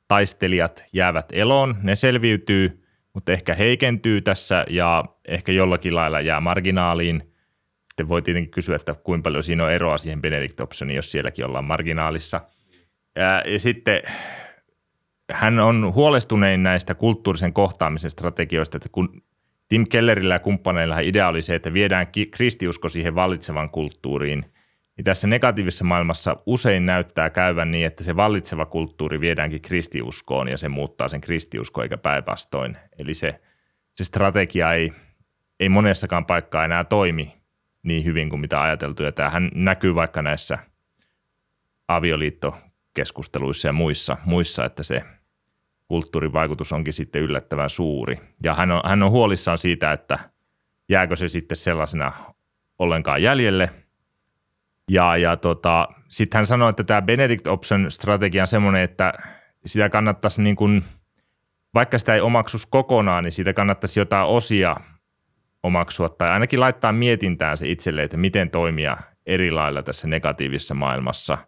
taistelijat 0.09 0.85
jäävät 0.93 1.27
eloon, 1.33 1.77
ne 1.83 1.95
selviytyy, 1.95 2.85
mutta 3.15 3.33
ehkä 3.33 3.55
heikentyy 3.55 4.21
tässä 4.21 4.65
ja 4.71 5.05
ehkä 5.29 5.53
jollakin 5.53 5.95
lailla 5.95 6.21
jää 6.21 6.41
marginaaliin– 6.41 7.23
sitten 7.93 8.09
voi 8.09 8.23
tietenkin 8.23 8.51
kysyä, 8.51 8.77
että 8.77 8.95
kuinka 8.95 9.23
paljon 9.23 9.43
siinä 9.43 9.65
on 9.65 9.73
eroa 9.73 9.99
siihen 9.99 10.23
Benedict 10.23 10.61
Optioniin, 10.61 10.97
jos 10.97 11.13
sielläkin 11.13 11.45
ollaan 11.47 11.65
marginaalissa. 11.65 12.41
Ja, 13.17 13.43
ja 13.53 13.59
sitten 13.59 14.03
hän 15.33 15.61
on 15.61 15.93
huolestunein 15.95 16.63
näistä 16.63 16.95
kulttuurisen 16.95 17.53
kohtaamisen 17.53 18.11
strategioista, 18.11 18.77
että 18.77 18.89
kun 18.93 19.23
Tim 19.73 19.87
Kellerillä 19.91 20.35
ja 20.35 20.39
kumppaneilla 20.39 20.99
idea 20.99 21.29
oli 21.29 21.43
se, 21.43 21.55
että 21.55 21.73
viedään 21.73 22.07
kristiusko 22.31 22.89
siihen 22.89 23.15
vallitsevan 23.15 23.71
kulttuuriin, 23.71 24.45
niin 24.97 25.05
tässä 25.05 25.29
negatiivisessa 25.29 25.85
maailmassa 25.85 26.37
usein 26.47 26.87
näyttää 26.87 27.31
käyvän 27.31 27.71
niin, 27.71 27.87
että 27.87 28.05
se 28.05 28.17
vallitseva 28.17 28.67
kulttuuri 28.67 29.21
viedäänkin 29.21 29.63
kristiuskoon 29.63 30.49
ja 30.49 30.59
se 30.59 30.69
muuttaa 30.69 31.09
sen 31.09 31.21
kristiusko 31.21 31.83
eikä 31.83 31.97
päinvastoin. 31.97 32.77
Eli 32.99 33.15
se, 33.15 33.41
se 33.95 34.05
strategia 34.05 34.73
ei, 34.73 34.93
ei 35.61 35.69
monessakaan 35.69 36.27
paikkaa 36.27 36.65
enää 36.65 36.85
toimi 36.85 37.37
niin 37.83 38.05
hyvin 38.05 38.31
kuin 38.31 38.41
mitä 38.41 38.63
ajateltu. 38.63 39.03
Ja 39.03 39.13
tämähän 39.13 39.51
näkyy 39.55 39.95
vaikka 39.95 40.23
näissä 40.23 40.59
avioliittokeskusteluissa 41.89 43.69
ja 43.69 43.73
muissa, 43.73 44.17
muissa 44.25 44.65
että 44.65 44.83
se 44.83 45.03
kulttuurivaikutus 45.93 46.73
onkin 46.73 46.93
sitten 46.93 47.23
yllättävän 47.23 47.71
suuri. 47.71 48.21
Ja 48.43 48.55
hän 48.55 48.71
on, 48.71 48.81
hän 48.85 49.03
on 49.03 49.11
huolissaan 49.11 49.59
siitä, 49.59 49.93
että 49.93 50.19
jääkö 50.89 51.17
se 51.17 51.29
sitten 51.29 51.57
sellaisena 51.57 52.13
ollenkaan 52.79 53.23
jäljelle. 53.23 53.71
Ja, 54.91 55.17
ja 55.17 55.37
tota, 55.37 55.89
sitten 56.09 56.39
hän 56.39 56.47
sanoi, 56.47 56.71
että 56.71 56.85
tämä 56.85 57.03
Benedict 57.03 57.47
Option 57.47 57.91
strategia 57.91 58.43
on 58.43 58.47
semmoinen, 58.47 58.83
että 58.83 59.13
sitä 59.67 59.89
kannattaisi 59.89 60.43
niin 60.43 60.57
kuin 60.57 60.85
vaikka 61.75 61.99
sitä 61.99 62.15
ei 62.15 62.21
omaksus 62.21 62.67
kokonaan, 62.67 63.25
niin 63.25 63.33
siitä 63.33 63.53
kannattaisi 63.53 64.01
jotain 64.01 64.29
osia 64.29 64.77
omaksua 65.63 66.09
tai 66.09 66.31
ainakin 66.31 66.61
laittaa 66.61 66.93
mietintään 66.93 67.59
se 67.59 67.69
itselle, 67.69 68.03
että 68.03 68.17
miten 68.17 68.51
toimia 68.51 68.97
eri 69.27 69.51
lailla 69.51 69.83
tässä 69.83 70.09
negatiivisessa 70.09 70.75
maailmassa 70.75 71.39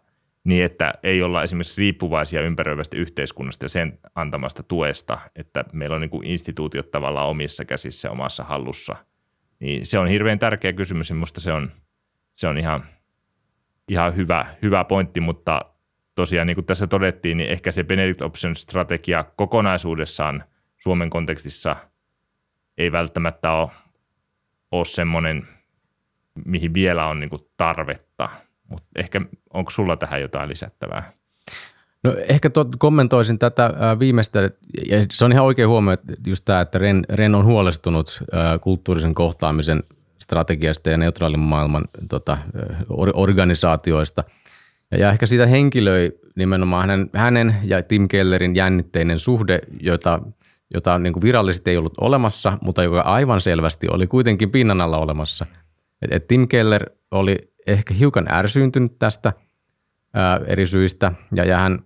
niin, 0.45 0.65
että 0.65 0.93
ei 1.03 1.23
olla 1.23 1.43
esimerkiksi 1.43 1.81
riippuvaisia 1.81 2.41
ympäröivästä 2.41 2.97
yhteiskunnasta 2.97 3.65
ja 3.65 3.69
sen 3.69 3.99
antamasta 4.15 4.63
tuesta, 4.63 5.19
että 5.35 5.65
meillä 5.73 5.95
on 5.95 6.01
niin 6.01 6.09
kuin 6.09 6.27
instituutiot 6.27 6.91
tavallaan 6.91 7.27
omissa 7.27 7.65
käsissä 7.65 8.11
omassa 8.11 8.43
hallussa. 8.43 8.95
Niin 9.59 9.85
se 9.85 9.99
on 9.99 10.07
hirveän 10.07 10.39
tärkeä 10.39 10.73
kysymys 10.73 11.09
ja 11.09 11.15
minusta 11.15 11.41
se 11.41 11.51
on, 11.51 11.71
se 12.35 12.47
on 12.47 12.57
ihan, 12.57 12.85
ihan 13.87 14.15
hyvä, 14.15 14.45
hyvä 14.61 14.83
pointti, 14.83 15.19
mutta 15.19 15.61
tosiaan 16.15 16.47
niin 16.47 16.55
kuin 16.55 16.65
tässä 16.65 16.87
todettiin, 16.87 17.37
niin 17.37 17.49
ehkä 17.49 17.71
se 17.71 17.83
Benedict 17.83 18.21
Option 18.21 18.55
strategia 18.55 19.23
kokonaisuudessaan 19.23 20.43
Suomen 20.77 21.09
kontekstissa 21.09 21.75
ei 22.77 22.91
välttämättä 22.91 23.51
ole, 23.51 23.69
ole 24.71 24.85
semmoinen, 24.85 25.47
mihin 26.45 26.73
vielä 26.73 27.05
on 27.05 27.19
niin 27.19 27.29
kuin 27.29 27.41
tarvetta, 27.57 28.29
mutta 28.69 28.87
ehkä 28.95 29.21
onko 29.53 29.71
sulla 29.71 29.97
tähän 29.97 30.21
jotain 30.21 30.49
lisättävää? 30.49 31.03
No 32.03 32.15
ehkä 32.29 32.49
tot, 32.49 32.67
kommentoisin 32.79 33.39
tätä 33.39 33.73
ää, 33.79 33.99
viimeistä, 33.99 34.51
ja 34.89 35.05
se 35.11 35.25
on 35.25 35.31
ihan 35.31 35.45
oikein 35.45 35.67
huomio, 35.67 35.97
just 36.27 36.45
tämä, 36.45 36.61
että 36.61 36.77
Ren, 36.77 37.05
Ren 37.09 37.35
on 37.35 37.45
huolestunut 37.45 38.23
ää, 38.31 38.59
kulttuurisen 38.59 39.13
kohtaamisen 39.13 39.83
strategiasta 40.21 40.89
ja 40.89 40.97
neutraalin 40.97 41.39
maailman 41.39 41.85
tota, 42.09 42.37
or, 42.89 43.11
organisaatioista– 43.13 44.23
ja, 44.91 45.09
ehkä 45.09 45.25
siitä 45.25 45.47
henkilöi 45.47 46.11
nimenomaan 46.35 46.89
hänen, 46.89 47.09
hänen 47.13 47.55
ja 47.63 47.83
Tim 47.83 48.07
Kellerin 48.07 48.55
jännitteinen 48.55 49.19
suhde, 49.19 49.59
jota, 49.81 50.19
jota 50.73 50.99
niin 50.99 51.21
virallisesti 51.21 51.71
ei 51.71 51.77
ollut 51.77 51.93
olemassa, 52.01 52.57
mutta 52.61 52.83
joka 52.83 53.01
aivan 53.01 53.41
selvästi 53.41 53.87
oli 53.91 54.07
kuitenkin 54.07 54.51
pinnan 54.51 54.81
alla 54.81 54.97
olemassa. 54.97 55.45
Et, 56.01 56.13
et 56.13 56.27
Tim 56.27 56.47
Keller 56.47 56.89
oli 57.11 57.53
ehkä 57.67 57.93
hiukan 57.93 58.25
ärsyyntynyt 58.31 58.99
tästä 58.99 59.33
ää, 60.13 60.39
eri 60.47 60.67
syistä, 60.67 61.11
ja, 61.35 61.45
ja 61.45 61.57
hän 61.57 61.79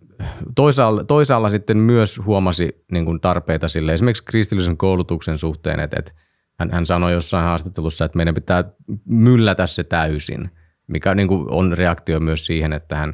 toisaalla, 0.56 1.04
toisaalla 1.04 1.50
sitten 1.50 1.78
myös 1.78 2.22
huomasi 2.26 2.86
niin 2.92 3.06
kuin 3.06 3.22
tarpeita 3.22 3.68
sille 3.68 3.94
esimerkiksi 3.94 4.26
kristillisen 4.26 4.78
koulutuksen 4.78 5.38
suhteen, 5.38 5.80
että, 5.80 6.00
että 6.00 6.12
hän, 6.60 6.72
hän 6.72 6.86
sanoi 6.86 7.12
jossain 7.12 7.46
haastattelussa, 7.46 8.06
että 8.06 8.18
meidän 8.18 8.36
pitää 8.36 8.64
myllätä 9.06 9.68
se 9.68 9.84
täysin– 9.84 10.50
mikä 10.90 11.16
niin 11.16 11.28
kuin 11.28 11.46
on 11.50 11.78
reaktio 11.78 12.20
myös 12.20 12.46
siihen, 12.46 12.74
että 12.74 12.96
hän, 12.96 13.14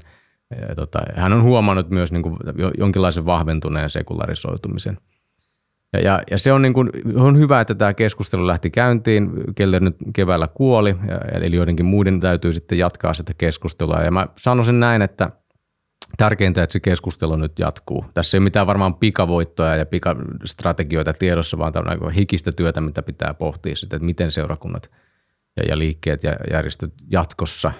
tota, 0.75 0.99
hän 1.15 1.33
on 1.33 1.43
huomannut 1.43 1.89
myös 1.89 2.11
niin 2.11 2.23
kuin 2.23 2.37
jonkinlaisen 2.77 3.25
vahventuneen 3.25 3.89
sekularisoitumisen. 3.89 4.97
Ja, 5.95 5.99
ja, 5.99 6.21
ja 6.31 6.37
se 6.37 6.53
on, 6.53 6.61
niin 6.61 6.73
kuin, 6.73 6.89
on 7.15 7.37
hyvä, 7.37 7.61
että 7.61 7.75
tämä 7.75 7.93
keskustelu 7.93 8.47
lähti 8.47 8.69
käyntiin. 8.69 9.31
Keller 9.55 9.81
nyt 9.81 9.95
keväällä 10.13 10.47
kuoli, 10.47 10.95
eli 11.31 11.55
joidenkin 11.55 11.85
muiden 11.85 12.19
täytyy 12.19 12.53
sitten 12.53 12.77
jatkaa 12.77 13.13
sitä 13.13 13.33
keskustelua. 13.37 14.01
Ja 14.01 14.11
mä 14.11 14.27
sanoisin 14.37 14.79
näin, 14.79 15.01
että 15.01 15.31
tärkeintä, 16.17 16.63
että 16.63 16.73
se 16.73 16.79
keskustelu 16.79 17.35
nyt 17.35 17.59
jatkuu. 17.59 18.05
Tässä 18.13 18.37
ei 18.37 18.39
ole 18.39 18.43
mitään 18.43 18.67
varmaan 18.67 18.95
pikavoittoja 18.95 19.75
ja 19.75 19.85
pikastrategioita 19.85 21.13
tiedossa, 21.13 21.57
vaan 21.57 21.73
tämä 21.73 21.95
on 22.01 22.11
hikistä 22.11 22.51
työtä, 22.51 22.81
mitä 22.81 23.01
pitää 23.01 23.33
pohtia 23.33 23.75
sitten, 23.75 23.97
että 23.97 24.05
miten 24.05 24.31
seurakunnat– 24.31 24.91
ja, 25.57 25.63
ja 25.63 25.77
liikkeet 25.77 26.23
ja 26.23 26.35
järjestöt 26.51 26.93
jatkossa 27.11 27.71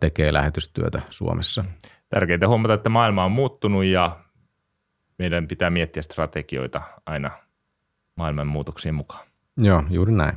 tekee 0.00 0.32
lähetystyötä 0.32 1.02
Suomessa. 1.10 1.64
Tärkeintä 2.08 2.48
huomata, 2.48 2.74
että 2.74 2.88
maailma 2.88 3.24
on 3.24 3.32
muuttunut 3.32 3.84
ja 3.84 4.16
meidän 5.18 5.48
pitää 5.48 5.70
miettiä 5.70 6.02
strategioita 6.02 6.80
aina 7.06 7.30
maailman 8.16 8.46
muutoksiin 8.46 8.94
mukaan. 8.94 9.26
Joo, 9.56 9.82
juuri 9.90 10.12
näin. 10.12 10.36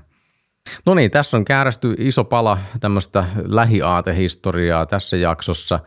No 0.86 0.94
niin, 0.94 1.12
tässä 1.12 1.38
on 1.38 1.46
käärästy 1.46 1.96
iso 1.98 2.24
pala 2.24 2.58
tämmöistä 2.80 3.26
lähiaatehistoriaa 3.46 4.86
tässä 4.86 5.18
jaksossa. 5.18 5.80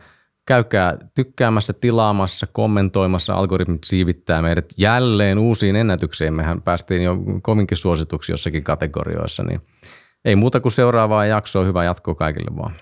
Käykää 0.45 0.97
tykkäämässä, 1.15 1.73
tilaamassa, 1.73 2.47
kommentoimassa. 2.47 3.33
Algoritmit 3.33 3.83
siivittää 3.83 4.41
meidät 4.41 4.65
jälleen 4.77 5.39
uusiin 5.39 5.75
ennätyksiin. 5.75 6.33
Mehän 6.33 6.61
päästiin 6.61 7.01
jo 7.03 7.17
kovinkin 7.41 7.77
suosituksi 7.77 8.31
jossakin 8.31 8.63
kategorioissa, 8.63 9.43
niin– 9.43 9.61
ei 10.25 10.35
muuta 10.35 10.59
kuin 10.59 10.71
seuraavaa 10.71 11.25
jaksoa. 11.25 11.63
Hyvää 11.63 11.83
jatkoa 11.83 12.15
kaikille 12.15 12.57
vaan. 12.57 12.75